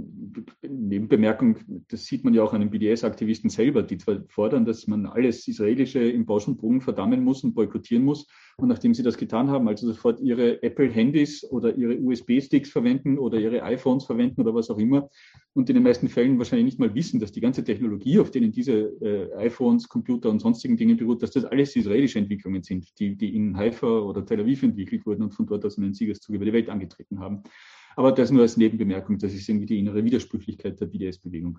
[0.62, 5.06] Nebenbemerkung, das sieht man ja auch an den BDS-Aktivisten selber, die zwar fordern, dass man
[5.06, 8.26] alles Israelische im Bausch und Bogen verdammen muss und boykottieren muss.
[8.58, 13.38] Und nachdem sie das getan haben, also sofort ihre Apple-Handys oder ihre USB-Sticks verwenden oder
[13.38, 15.10] ihre iPhones verwenden oder was auch immer
[15.56, 18.52] und in den meisten Fällen wahrscheinlich nicht mal wissen, dass die ganze Technologie, auf denen
[18.52, 23.16] diese äh, iPhones, Computer und sonstigen Dinge beruht, dass das alles israelische Entwicklungen sind, die,
[23.16, 26.44] die in Haifa oder Tel Aviv entwickelt wurden und von dort aus einen Siegeszug über
[26.44, 27.42] die Welt angetreten haben.
[27.96, 31.58] Aber das nur als Nebenbemerkung, das ist irgendwie die innere Widersprüchlichkeit der BDS-Bewegung.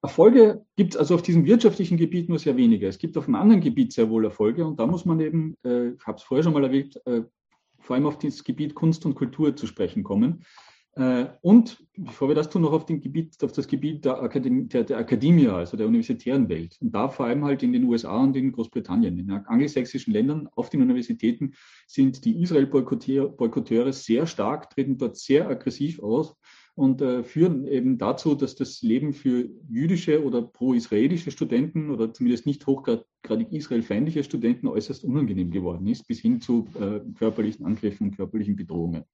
[0.00, 2.86] Erfolge gibt es also auf diesem wirtschaftlichen Gebiet nur sehr wenige.
[2.86, 5.88] Es gibt auf einem anderen Gebiet sehr wohl Erfolge und da muss man eben, äh,
[5.90, 7.22] ich habe es vorher schon mal erwähnt, äh,
[7.80, 10.44] vor allem auf das Gebiet Kunst und Kultur zu sprechen kommen.
[10.96, 14.82] Äh, und bevor wir das tun, noch auf, Gebiet, auf das Gebiet der, Akademie, der,
[14.82, 16.78] der Akademie, also der universitären Welt.
[16.80, 19.18] Und da vor allem halt in den USA und in Großbritannien.
[19.18, 21.52] In den angelsächsischen Ländern auf den Universitäten
[21.86, 26.34] sind die Israel-Boykotteure sehr stark, treten dort sehr aggressiv aus
[26.76, 32.46] und äh, führen eben dazu, dass das Leben für jüdische oder pro-israelische Studenten oder zumindest
[32.46, 38.16] nicht hochgradig israelfeindliche Studenten äußerst unangenehm geworden ist, bis hin zu äh, körperlichen Angriffen und
[38.16, 39.04] körperlichen Bedrohungen.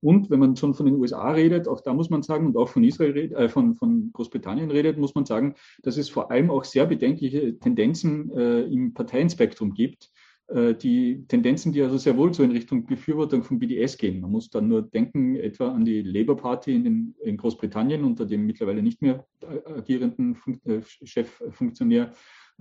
[0.00, 2.68] Und wenn man schon von den USA redet, auch da muss man sagen, und auch
[2.68, 6.50] von Israel, redet, äh, von, von Großbritannien redet, muss man sagen, dass es vor allem
[6.50, 10.10] auch sehr bedenkliche Tendenzen äh, im Parteienspektrum gibt.
[10.50, 14.20] Äh, die Tendenzen, die also sehr wohl so in Richtung Befürwortung von BDS gehen.
[14.20, 18.26] Man muss dann nur denken, etwa an die Labour Party in, den, in Großbritannien unter
[18.26, 22.12] dem mittlerweile nicht mehr äh, agierenden Fun äh, Cheffunktionär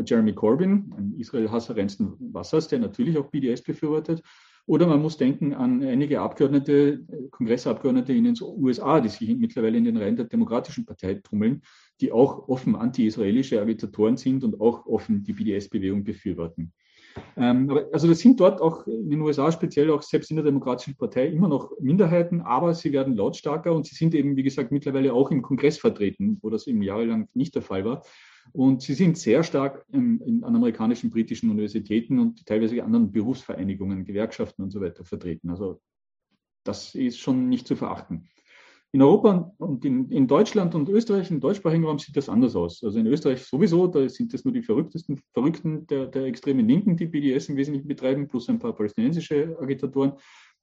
[0.06, 4.22] Jeremy Corbyn, ein Israel-Hasser reinsten Wassers, der natürlich auch BDS befürwortet.
[4.70, 9.86] Oder man muss denken an einige Abgeordnete, Kongressabgeordnete in den USA, die sich mittlerweile in
[9.86, 11.64] den Reihen der Demokratischen Partei tummeln,
[12.02, 16.72] die auch offen anti-israelische Agitatoren sind und auch offen die BDS-Bewegung befürworten.
[17.36, 20.96] Ähm, also das sind dort auch in den USA speziell auch selbst in der Demokratischen
[20.96, 25.16] Partei immer noch Minderheiten, aber sie werden lautstarker und sie sind eben, wie gesagt, mittlerweile
[25.16, 28.04] auch im Kongress vertreten, wo das eben jahrelang nicht der Fall war.
[28.52, 34.64] Und sie sind sehr stark in, an amerikanischen, britischen Universitäten und teilweise anderen Berufsvereinigungen, Gewerkschaften
[34.64, 35.50] und so weiter vertreten.
[35.50, 35.82] Also
[36.64, 38.30] das ist schon nicht zu verachten.
[38.92, 42.84] In Europa und in, in, Deutschland und Österreich, im deutschsprachigen Raum sieht das anders aus.
[42.84, 46.98] Also in Österreich sowieso, da sind das nur die verrücktesten Verrückten der, der extremen Linken,
[46.98, 50.14] die BDS im Wesentlichen betreiben, plus ein paar palästinensische Agitatoren.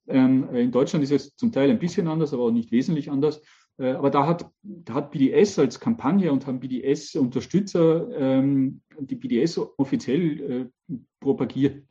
[0.09, 3.41] Ähm, in Deutschland ist es zum Teil ein bisschen anders, aber auch nicht wesentlich anders.
[3.77, 9.59] Äh, aber da hat, da hat BDS als Kampagne und haben BDS-Unterstützer ähm, die BDS
[9.77, 11.83] offiziell äh, propagiert,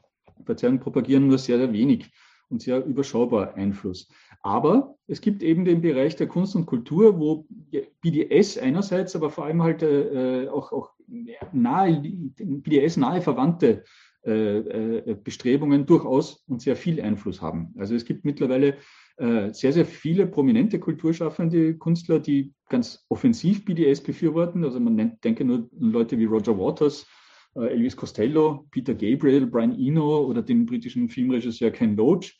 [0.45, 2.11] Verzeihung, propagieren nur sehr, sehr wenig
[2.49, 4.09] und sehr überschaubar Einfluss.
[4.43, 7.47] Aber es gibt eben den Bereich der Kunst und Kultur, wo
[8.01, 10.93] BDS einerseits, aber vor allem halt äh, auch, auch
[11.53, 13.85] nahe, BDS nahe verwandte
[14.25, 17.75] äh, äh, Bestrebungen durchaus und sehr viel Einfluss haben.
[17.79, 18.77] Also es gibt mittlerweile
[19.19, 24.63] äh, sehr, sehr viele prominente kulturschaffende Künstler, die ganz offensiv BDS befürworten.
[24.65, 27.07] Also man nennt, denke nur an Leute wie Roger Waters,
[27.55, 32.37] äh, Elvis Costello, Peter Gabriel, Brian Eno oder den britischen Filmregisseur Ken Loach,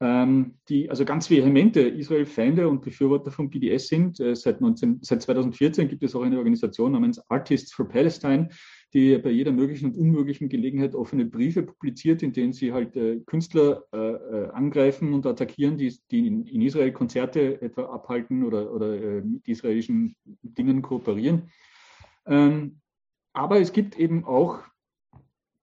[0.00, 4.18] ähm, die also ganz vehemente Israel-Feinde und Befürworter von BDS sind.
[4.20, 8.48] Äh, seit, 19, seit 2014 gibt es auch eine Organisation namens Artists for Palestine,
[8.94, 13.20] die bei jeder möglichen und unmöglichen Gelegenheit offene Briefe publiziert, in denen sie halt äh,
[13.26, 18.72] Künstler äh, äh, angreifen und attackieren, die, die in, in, Israel Konzerte etwa abhalten oder,
[18.72, 21.50] oder äh, mit israelischen Dingen kooperieren.
[22.26, 22.80] Ähm,
[23.34, 24.62] aber es gibt eben auch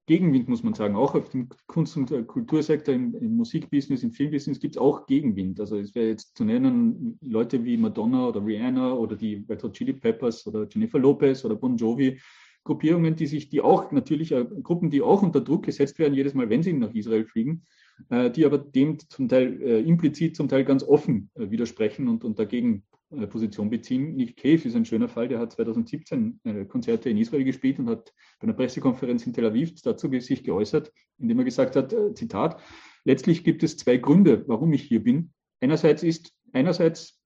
[0.08, 0.96] Gegenwind, muss man sagen.
[0.96, 5.08] Auch auf dem Kunst- und äh, Kultursektor, im, im Musikbusiness, im Filmbusiness gibt es auch
[5.08, 5.60] Gegenwind.
[5.60, 9.74] Also es wäre jetzt zu nennen Leute wie Madonna oder Rihanna oder die Red Hot
[9.74, 12.20] Chili Peppers oder Jennifer Lopez oder Bon Jovi,
[12.66, 16.34] Gruppierungen, die sich, die auch natürlich äh, Gruppen, die auch unter Druck gesetzt werden, jedes
[16.34, 17.64] Mal, wenn sie nach Israel fliegen,
[18.10, 22.38] äh, die aber dem zum Teil äh, implizit, zum Teil ganz offen widersprechen und, und
[22.38, 22.84] dagegen
[23.30, 24.16] Position beziehen.
[24.16, 27.88] Nick Cave ist ein schöner Fall, der hat 2017 äh, Konzerte in Israel gespielt und
[27.88, 32.60] hat bei einer Pressekonferenz in Tel Aviv dazu sich geäußert, indem er gesagt hat, Zitat,
[33.06, 35.32] letztlich gibt es zwei Gründe, warum ich hier bin.
[35.62, 37.22] Einerseits ist, einerseits,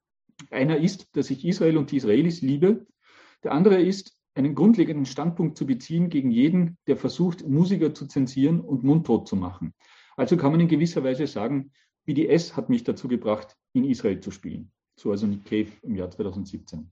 [0.52, 2.86] einer ist, dass ich Israel und die Israelis liebe.
[3.44, 8.62] Der andere ist, einen grundlegenden Standpunkt zu beziehen gegen jeden, der versucht, Musiker zu zensieren
[8.62, 9.74] und mundtot zu machen.
[10.16, 11.72] Also kann man in gewisser Weise sagen,
[12.06, 14.72] BDS hat mich dazu gebracht, in Israel zu spielen.
[14.96, 16.90] So also Nick Cave im Jahr 2017.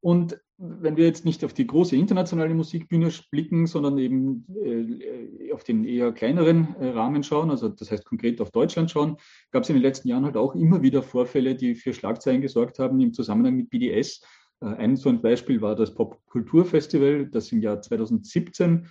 [0.00, 5.62] Und wenn wir jetzt nicht auf die große internationale Musikbühne blicken, sondern eben äh, auf
[5.62, 9.16] den eher kleineren äh, Rahmen schauen, also das heißt konkret auf Deutschland schauen,
[9.52, 12.80] gab es in den letzten Jahren halt auch immer wieder Vorfälle, die für Schlagzeilen gesorgt
[12.80, 14.22] haben im Zusammenhang mit BDS.
[14.62, 18.86] Äh, ein so ein Beispiel war das Popkulturfestival, das im Jahr 2017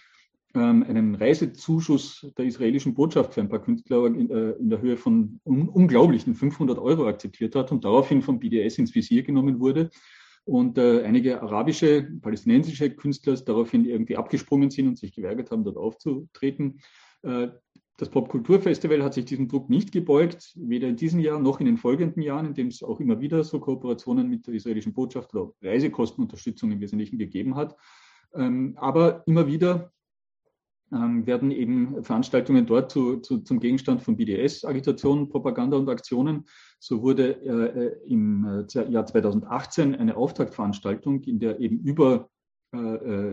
[0.54, 5.40] ähm, einen Reisezuschuss der israelischen Botschaft für ein paar Künstler in, äh, der Höhe von
[5.46, 9.90] un unglaublichen 500 Euro akzeptiert hat und daraufhin vom BDS ins Visier genommen wurde
[10.44, 15.78] und äh, einige arabische, palästinensische Künstler daraufhin irgendwie abgesprungen sind und sich geweigert haben, dort
[15.78, 16.82] aufzutreten.
[17.98, 21.78] Das Popkulturfestival hat sich diesem Druck nicht gebeugt, weder in diesem Jahr noch in den
[21.78, 25.52] folgenden Jahren, in dem es auch immer wieder so Kooperationen mit der israelischen Botschaft oder
[25.62, 27.76] Reisekostenunterstützung im Wesentlichen gegeben hat.
[28.34, 29.92] Ähm, aber immer wieder
[30.92, 36.46] ähm, werden eben Veranstaltungen dort zu, zu, zum Gegenstand von BDS-Agitation, Propaganda und Aktionen.
[36.80, 42.30] So wurde äh, äh im äh, Jahr 2018 eine Auftaktveranstaltung, in der eben über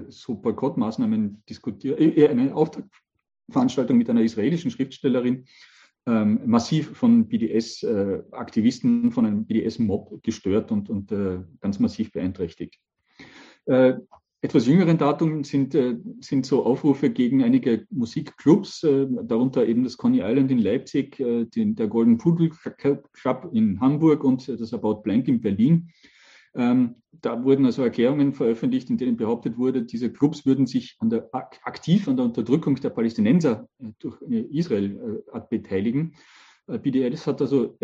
[0.08, 2.56] so Boykottmaßnahmen diskutiert, äh, eine
[3.48, 5.46] Auftaktveranstaltung mit einer israelischen Schriftstellerin
[6.06, 11.12] ähm, massiv von BDS-Aktivisten, von einem BDS-Mob gestört und, und
[11.60, 12.78] ganz massiv beeinträchtigt
[14.40, 19.96] etwas jüngeren Datum sind, äh, sind so Aufrufe gegen einige Musikclubs, äh, darunter eben das
[19.96, 25.02] Coney Island in Leipzig, äh, den, der Golden Pudel Club in Hamburg und das About
[25.02, 25.90] Blank in Berlin.
[26.54, 31.10] Ähm, da wurden also Erklärungen veröffentlicht, in denen behauptet wurde, diese Clubs würden sich an
[31.10, 33.68] der, aktiv an der Unterdrückung der Palästinenser
[33.98, 36.14] durch Israel beteiligen.
[36.66, 37.76] BDS hat also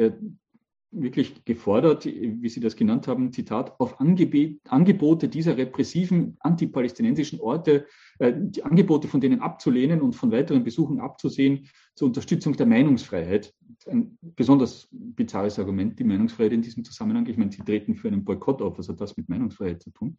[0.94, 7.86] wirklich gefordert, wie Sie das genannt haben, Zitat, auf Angeb Angebote dieser repressiven antipalästinensischen Orte,
[8.18, 13.54] äh, die Angebote von denen abzulehnen und von weiteren Besuchen abzusehen zur Unterstützung der Meinungsfreiheit.
[13.86, 17.26] Ein besonders bizarres Argument, die Meinungsfreiheit in diesem Zusammenhang.
[17.26, 20.18] Ich meine, Sie treten für einen Boykott auf, was hat das mit Meinungsfreiheit zu tun?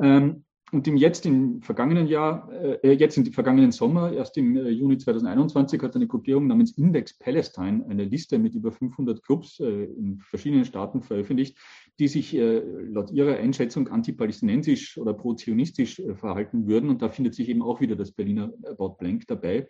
[0.00, 4.68] Ähm, und im jetzt im vergangenen Jahr, äh, jetzt im vergangenen Sommer, erst im äh,
[4.68, 9.84] Juni 2021, hat eine Gruppierung namens Index Palestine eine Liste mit über 500 Clubs äh,
[9.84, 11.56] in verschiedenen Staaten veröffentlicht,
[11.98, 16.90] die sich äh, laut ihrer Einschätzung antipalästinensisch oder pro-zionistisch äh, verhalten würden.
[16.90, 19.68] Und da findet sich eben auch wieder das Berliner About Blank dabei,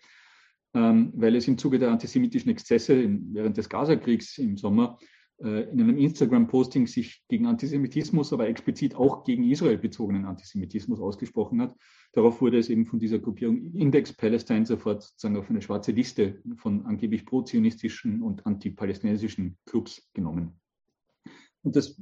[0.81, 4.99] weil es im Zuge der antisemitischen Exzesse während des Gazakriegs im Sommer
[5.41, 11.63] äh, in einem Instagram-Posting sich gegen Antisemitismus, aber explizit auch gegen Israel bezogenen Antisemitismus ausgesprochen
[11.63, 11.77] hat.
[12.13, 16.43] Darauf wurde es eben von dieser Gruppierung Index Palestine sofort sozusagen auf eine schwarze Liste
[16.57, 20.59] von angeblich pro-zionistischen und antipalästinensischen Clubs genommen.
[21.63, 22.01] Und das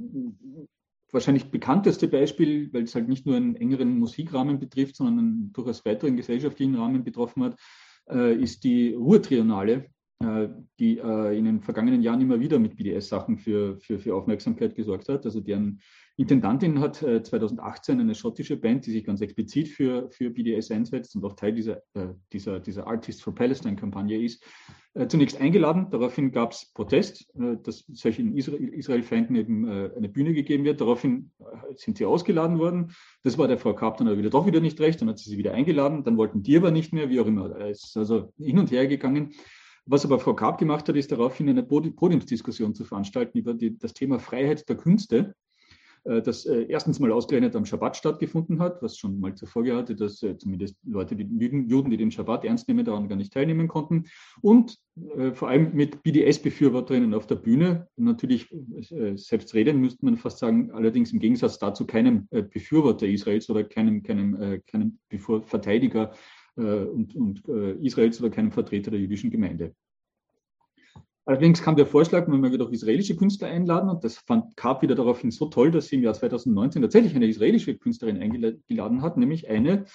[1.12, 5.84] wahrscheinlich bekannteste Beispiel, weil es halt nicht nur einen engeren Musikrahmen betrifft, sondern einen durchaus
[5.84, 9.88] weiteren gesellschaftlichen Rahmen betroffen hat, äh, ist die Ruhrtriennale, äh,
[10.18, 15.10] die äh, in den vergangenen Jahren immer wieder mit BDS-Sachen für, für, für Aufmerksamkeit gesorgt
[15.10, 15.26] hat.
[15.26, 15.80] Also deren
[16.16, 21.14] Intendantin hat 2018 äh, eine schottische Band, die sich ganz explizit für, für BDS einsetzt
[21.16, 21.82] und auch Teil dieser,
[22.32, 24.42] dieser, dieser Artists for Palestine-Kampagne ist,
[25.08, 25.88] zunächst eingeladen.
[25.90, 30.80] Daraufhin gab es Protest, dass solchen Israel-Feinden eben eine Bühne gegeben wird.
[30.80, 31.32] Daraufhin
[31.74, 32.92] sind sie ausgeladen worden.
[33.22, 34.98] Das war der Frau Karp dann aber wieder doch wieder nicht recht.
[35.02, 36.02] Dann hat sie sie wieder eingeladen.
[36.02, 37.54] Dann wollten die aber nicht mehr, wie auch immer.
[37.60, 39.34] Es ist also hin und her gegangen.
[39.87, 43.95] Was aber Frau Karp gemacht hat, ist daraufhin eine Podiumsdiskussion zu veranstalten über die, das
[43.95, 45.34] Thema Freiheit der Künste,
[46.07, 49.76] äh, das äh, erstens mal ausgerechnet am Schabbat stattgefunden hat, was schon mal zur Folge
[49.76, 51.24] hatte, dass äh, zumindest Leute, die
[51.68, 54.05] Juden, die den Schabbat ernst nehmen, daran gar nicht teilnehmen konnten.
[54.41, 54.78] Und
[55.34, 57.87] vor allem mit BDS-Befürworterinnen auf der Bühne.
[57.97, 58.49] Natürlich
[59.16, 64.03] selbst reden müsste man fast sagen, allerdings im Gegensatz dazu keinem Befürworter Israels oder keinem,
[64.03, 64.99] keinem, keinem
[65.43, 66.12] Verteidiger
[66.62, 69.74] und, und äh, Israels oder keinem Vertreter der jüdischen Gemeinde.
[71.26, 74.94] Allerdings kam der Vorschlag, man möge doch israelische Künstler einladen und das fand Karp wieder
[74.94, 79.48] daraufhin so toll, dass sie im Jahr 2019 tatsächlich eine israelische Künstlerin eingeladen hat, nämlich
[79.50, 79.86] eine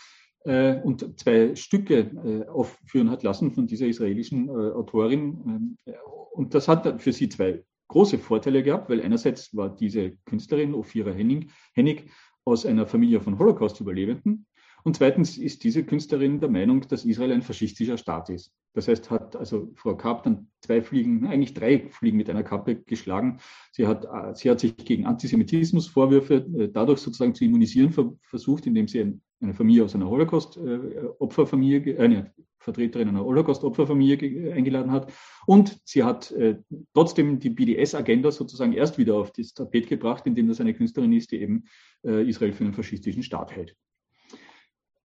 [0.44, 5.78] äh, und zwei Stücke äh, aufführen hat lassen von dieser israelischen äh, Autorin.
[5.86, 5.96] Ähm,
[6.34, 11.12] und das hat für sie zwei große Vorteile gehabt, weil einerseits war diese Künstlerin, Ophira
[11.12, 12.10] Hennig,
[12.44, 14.48] aus einer Familie von Holocaust-Überlebenden
[14.84, 18.52] und zweitens ist diese Künstlerin der Meinung, dass Israel ein faschistischer Staat ist.
[18.74, 22.76] Das heißt, hat also Frau Karp dann zwei Fliegen, eigentlich drei Fliegen mit einer Kappe
[22.76, 23.40] geschlagen.
[23.72, 27.92] Sie hat, äh, sie hat sich gegen Antisemitismusvorwürfe äh, dadurch sozusagen zu immunisieren
[28.24, 35.12] versucht, indem sie eine Familie aus einer Holocaust-Opferfamilie, äh, eine Vertreterin einer Holocaust-Opferfamilie eingeladen hat.
[35.48, 36.32] Und sie hat
[36.94, 41.32] trotzdem die BDS-Agenda sozusagen erst wieder auf das Tapet gebracht, indem das eine Künstlerin ist,
[41.32, 41.64] die eben
[42.04, 43.76] Israel für einen faschistischen Staat hält.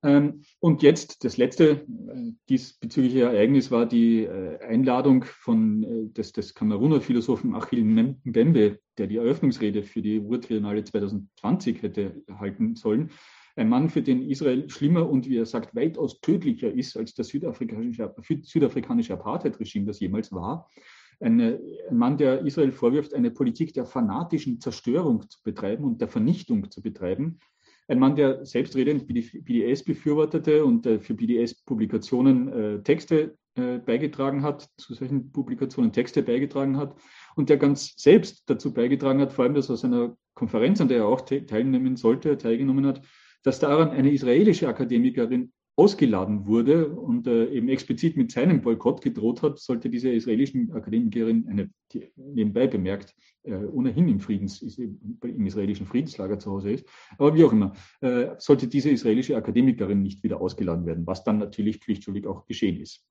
[0.06, 6.32] Ähm, und jetzt das letzte äh, diesbezügliche Ereignis war die äh, Einladung von, äh, des,
[6.32, 13.10] des Kameruner Philosophen Achille Mbembe, der die Eröffnungsrede für die Ruhr-Triennale 2020 hätte halten sollen.
[13.56, 17.28] Ein Mann, für den Israel schlimmer und, wie er sagt, weitaus tödlicher ist als das
[17.28, 20.70] südafrikanische, südafrikanische Apartheid-Regime, das jemals war.
[21.18, 21.58] Eine,
[21.90, 26.70] ein Mann, der Israel vorwirft, eine Politik der fanatischen Zerstörung zu betreiben und der Vernichtung
[26.70, 27.40] zu betreiben
[27.88, 34.68] ein Mann, der selbstredend BDS befürwortete und äh, für BDS-Publikationen äh, Texte äh, beigetragen hat,
[34.76, 36.96] zu solchen Publikationen Texte beigetragen hat
[37.36, 40.98] und der ganz selbst dazu beigetragen hat, vor allem, dass aus einer Konferenz, an der
[40.98, 43.02] er auch teilnehmen sollte, teilgenommen hat,
[43.42, 49.42] dass daran eine israelische Akademikerin ausgeladen wurde und äh, eben explizit mit seinem Boykott gedroht
[49.42, 55.86] hat, sollte diese israelischen Akademikerin, eine, die nebenbei bemerkt, äh, ohnehin im, Friedens, im israelischen
[55.86, 56.86] Friedenslager zu Hause ist,
[57.18, 61.38] aber wie auch immer, äh, sollte diese israelische Akademikerin nicht wieder ausgeladen werden, was dann
[61.38, 63.04] natürlich pflichtschuldig auch geschehen ist.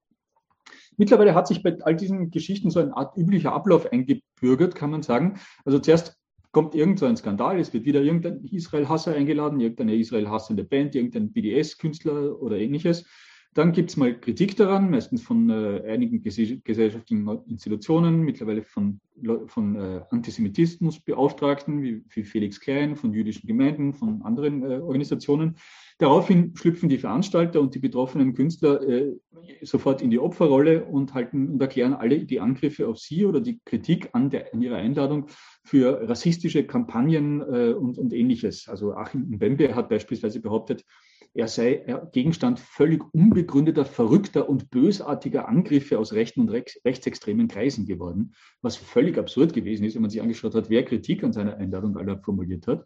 [0.97, 5.03] Mittlerweile hat sich bei all diesen Geschichten so eine Art üblicher Ablauf eingebürgert, kann man
[5.03, 5.39] sagen.
[5.66, 6.18] Also zuerst
[6.56, 11.34] kommt irgend so ein Skandal, es wird wieder irgendein Israel-Hasser eingeladen, irgendeine Israel-hassende Band, irgendein
[11.34, 13.06] BDS-Künstler oder ähnliches.
[13.53, 19.01] Dann gibt es mal Kritik daran, meistens von äh, einigen gesellschaftlichen Institutionen, mittlerweile von,
[19.47, 25.58] von äh, Antisemitismusbeauftragten wie, wie, Felix Klein, von jüdischen Gemeinden, von anderen äh, Organisationen.
[25.97, 29.14] Daraufhin schlüpfen die Veranstalter und die betroffenen Künstler äh,
[29.62, 33.60] sofort in die Opferrolle und halten und erklären alle die Angriffe auf sie oder die
[33.66, 35.28] Kritik an, der, an ihrer Einladung
[35.66, 38.68] für rassistische Kampagnen äh, und, und ähnliches.
[38.70, 40.86] Also Achim Mbembe hat beispielsweise behauptet,
[41.34, 48.34] er sei Gegenstand völlig unbegründeter, verrückter und bösartiger Angriffe aus rechten und rechtsextremen Kreisen geworden,
[48.61, 51.97] was völlig absurd gewesen ist, wenn man sich angeschaut hat, wer Kritik an seiner Einladung
[51.97, 52.86] aller formuliert hat.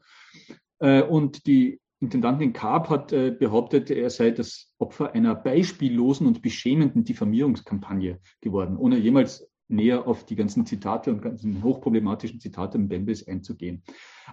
[0.79, 6.41] Äh, und die Intendantin Karp hat äh, behauptet, er sei das Opfer einer beispiellosen und
[6.41, 13.27] beschämenden Diffamierungskampagne geworden, ohne jemals näher auf die ganzen Zitate und ganzen hochproblematischen Zitate Mbembes
[13.27, 13.83] einzugehen.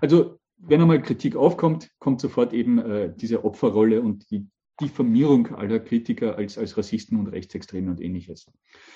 [0.01, 4.47] Also wenn einmal Kritik aufkommt, kommt sofort eben äh, diese Opferrolle und die
[4.81, 8.51] Diffamierung aller Kritiker als, als Rassisten und Rechtsextreme und ähnliches.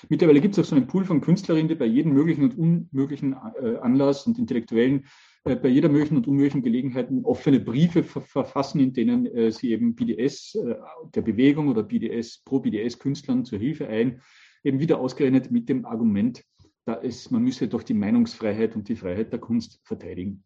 [0.09, 3.33] Mittlerweile gibt es auch so einen Pool von Künstlerinnen, die bei jedem möglichen und unmöglichen
[3.33, 5.05] äh, Anlass und Intellektuellen
[5.43, 9.71] äh, bei jeder möglichen und unmöglichen Gelegenheit offene Briefe ver verfassen, in denen äh, sie
[9.71, 10.75] eben BDS äh,
[11.15, 14.21] der Bewegung oder BDS pro BDS Künstlern zur Hilfe ein,
[14.63, 16.43] eben wieder ausgerechnet mit dem Argument,
[16.85, 20.43] da ist, man müsse doch die Meinungsfreiheit und die Freiheit der Kunst verteidigen.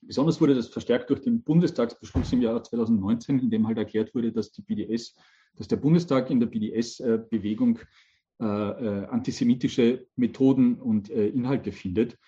[0.00, 4.32] Besonders wurde das verstärkt durch den Bundestagsbeschluss im Jahr 2019, in dem halt erklärt wurde,
[4.32, 5.14] dass die BDS,
[5.56, 7.78] dass der Bundestag in der BDS-Bewegung
[8.40, 12.18] äh, äh, antisemitische Methoden und äh, Inhalte findet.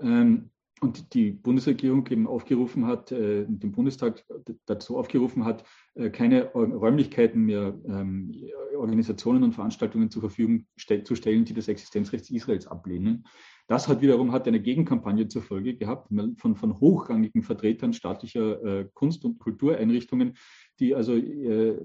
[0.00, 4.24] Ähm, und die Bundesregierung eben aufgerufen hat, äh, den Bundestag
[4.64, 5.64] dazu aufgerufen hat,
[5.94, 8.34] äh, keine Räumlichkeiten mehr ähm,
[8.76, 13.26] Organisationen und Veranstaltungen zur Verfügung ste zu stellen, die das Existenzrecht Israels ablehnen.
[13.70, 16.08] Das hat wiederum hat eine Gegenkampagne zur Folge gehabt
[16.38, 20.36] von, von hochrangigen Vertretern staatlicher äh, Kunst- und Kultureinrichtungen,
[20.80, 21.78] die also äh,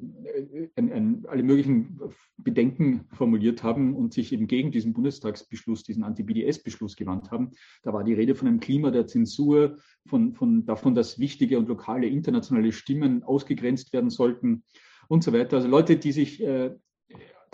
[0.75, 1.99] ein, ein, alle möglichen
[2.37, 7.51] Bedenken formuliert haben und sich eben gegen diesen Bundestagsbeschluss, diesen Anti-BDS-Beschluss gewandt haben.
[7.83, 9.77] Da war die Rede von einem Klima der Zensur,
[10.07, 14.63] von, von davon, dass wichtige und lokale internationale Stimmen ausgegrenzt werden sollten
[15.07, 15.57] und so weiter.
[15.57, 16.71] Also Leute, die sich äh,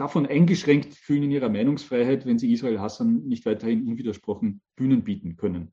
[0.01, 5.35] davon eingeschränkt fühlen in ihrer Meinungsfreiheit, wenn sie Israel hassen, nicht weiterhin unwidersprochen Bühnen bieten
[5.35, 5.71] können.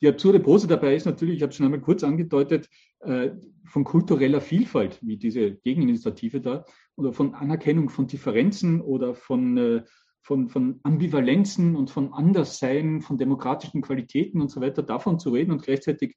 [0.00, 2.68] Die absurde Pose dabei ist natürlich, ich habe es schon einmal kurz angedeutet,
[3.00, 3.30] äh,
[3.64, 6.64] von kultureller Vielfalt, wie diese Gegeninitiative da,
[6.94, 9.82] oder von Anerkennung von Differenzen oder von, äh,
[10.22, 15.50] von, von Ambivalenzen und von Anderssein, von demokratischen Qualitäten und so weiter, davon zu reden
[15.50, 16.16] und gleichzeitig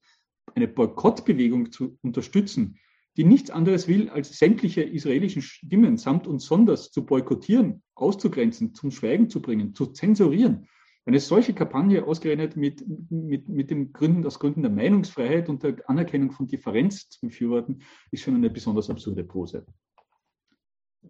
[0.53, 2.77] eine Boykottbewegung zu unterstützen,
[3.20, 8.91] die nichts anderes will, als sämtliche israelischen Stimmen samt und sonders zu boykottieren, auszugrenzen, zum
[8.91, 10.67] Schweigen zu bringen, zu zensurieren
[11.09, 15.78] eine solche Kampagne ausgerechnet mit, mit, mit den Gründen, aus Gründen der Meinungsfreiheit und der
[15.88, 19.65] Anerkennung von Differenz zu befürworten, ist schon eine besonders absurde Pose.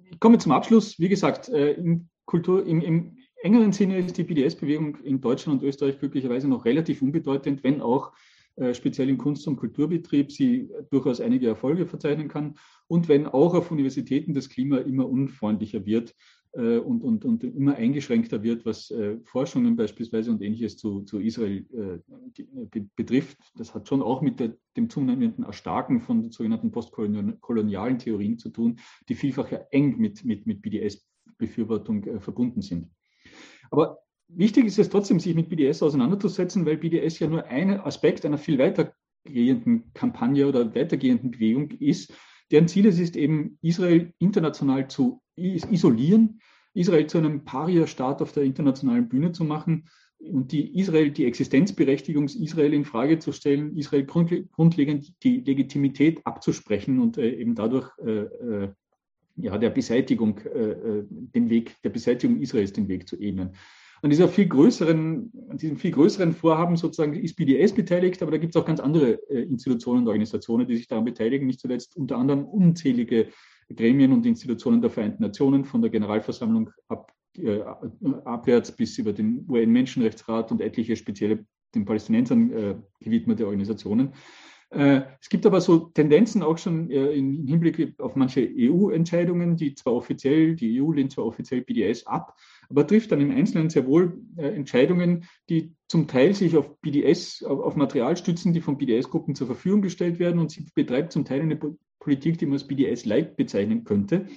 [0.09, 0.99] Ich komme zum Abschluss.
[0.99, 5.67] Wie gesagt, äh, im, Kultur, im, im engeren Sinne ist die BDS-Bewegung in Deutschland und
[5.67, 8.13] Österreich glücklicherweise noch relativ unbedeutend, wenn auch
[8.73, 12.55] speziell im Kunst- und Kulturbetrieb sie durchaus einige Erfolge verzeichnen kann
[12.87, 16.13] und wenn auch auf Universitäten das Klima immer unfreundlicher wird
[16.53, 21.19] äh, und, und, und immer eingeschränkter wird, was äh, Forschungen beispielsweise und ähnliches zu, zu
[21.19, 23.37] Israel äh, betrifft.
[23.55, 28.79] Das hat schon auch mit der, dem zunehmenden Erstarken von sogenannten postkolonialen Theorien zu tun,
[29.09, 32.89] die vielfach ja eng mit, mit, mit BDS-Befürwortung verbunden sind.
[33.69, 38.25] Aber wichtig ist es trotzdem, sich mit BDS auseinanderzusetzen, weil BDS ja nur ein Aspekt
[38.25, 42.13] einer viel weitergehenden Kampagne oder weitergehenden Bewegung ist,
[42.51, 46.41] deren Ziel es ist eben, Israel international zu isolieren,
[46.73, 49.85] Israel zu einem Paria-Staat auf der internationalen Bühne zu machen
[50.19, 56.99] und die Israel, die Existenzberechtigung Israel in Frage zu stellen, Israel grundlegend die Legitimität abzusprechen
[56.99, 58.69] und äh, eben dadurch äh, äh,
[59.41, 63.51] ja, der Beseitigung, den Weg, der Beseitigung Israels den Weg zu ebnen.
[64.01, 68.37] An dieser viel größeren, an diesem viel größeren Vorhaben sozusagen ist BDS beteiligt, aber da
[68.37, 71.97] gibt es auch ganz andere äh, Institutionen und Organisationen, die sich daran beteiligen, nicht zuletzt
[71.97, 73.27] unter anderem unzählige
[73.75, 77.59] Gremien und Institutionen der Vereinten Nationen, von der Generalversammlung ab, äh,
[78.23, 81.45] abwärts bis über den UN-Menschenrechtsrat und etliche spezielle
[81.75, 84.13] den Palästinensern äh, gewidmete Organisationen.
[84.71, 89.73] Äh, es gibt aber so Tendenzen auch schon äh, im Hinblick auf manche EU-Entscheidungen, die
[89.73, 92.35] zwar offiziell, die EU lehnt zwar offiziell BDS ab,
[92.69, 97.43] aber trifft dann im Einzelnen sehr wohl äh, Entscheidungen, die zum Teil sich auf BDS,
[97.43, 101.41] auf Material stützen, die von BDS-Gruppen zur Verfügung gestellt werden und sie betreibt zum Teil
[101.41, 101.59] eine
[101.99, 104.27] Politik, die man als BDS-like bezeichnen könnte.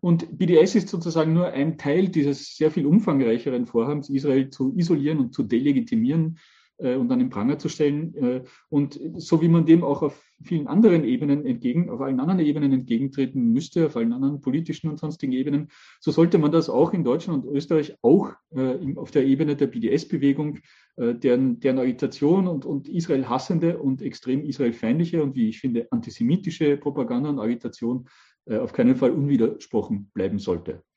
[0.00, 5.18] Und BDS ist sozusagen nur ein Teil dieses sehr viel umfangreicheren Vorhabens, Israel zu isolieren
[5.18, 6.38] und zu delegitimieren
[6.80, 8.14] und an den Pranger zu stellen.
[8.14, 12.40] Äh, und so wie man dem auch auf vielen anderen Ebenen entgegen, auf allen anderen
[12.40, 15.68] Ebenen entgegentreten müsste, auf allen anderen politischen und sonstigen Ebenen,
[16.00, 19.66] so sollte man das auch in Deutschland und Österreich auch äh, auf der Ebene der
[19.66, 20.58] BDS-Bewegung,
[20.96, 25.88] äh, deren, deren Agitation und, und Israel hassende und extrem israelfeindliche und wie ich finde
[25.90, 28.08] antisemitische Propaganda und Agitation
[28.46, 30.82] äh, auf keinen Fall unwidersprochen bleiben sollte.